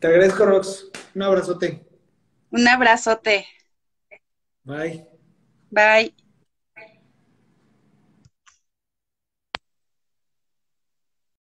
[0.00, 0.86] Te agradezco, Rox.
[1.14, 1.84] Un abrazote.
[2.50, 3.46] Un abrazote.
[4.64, 5.06] Bye.
[5.70, 6.27] Bye.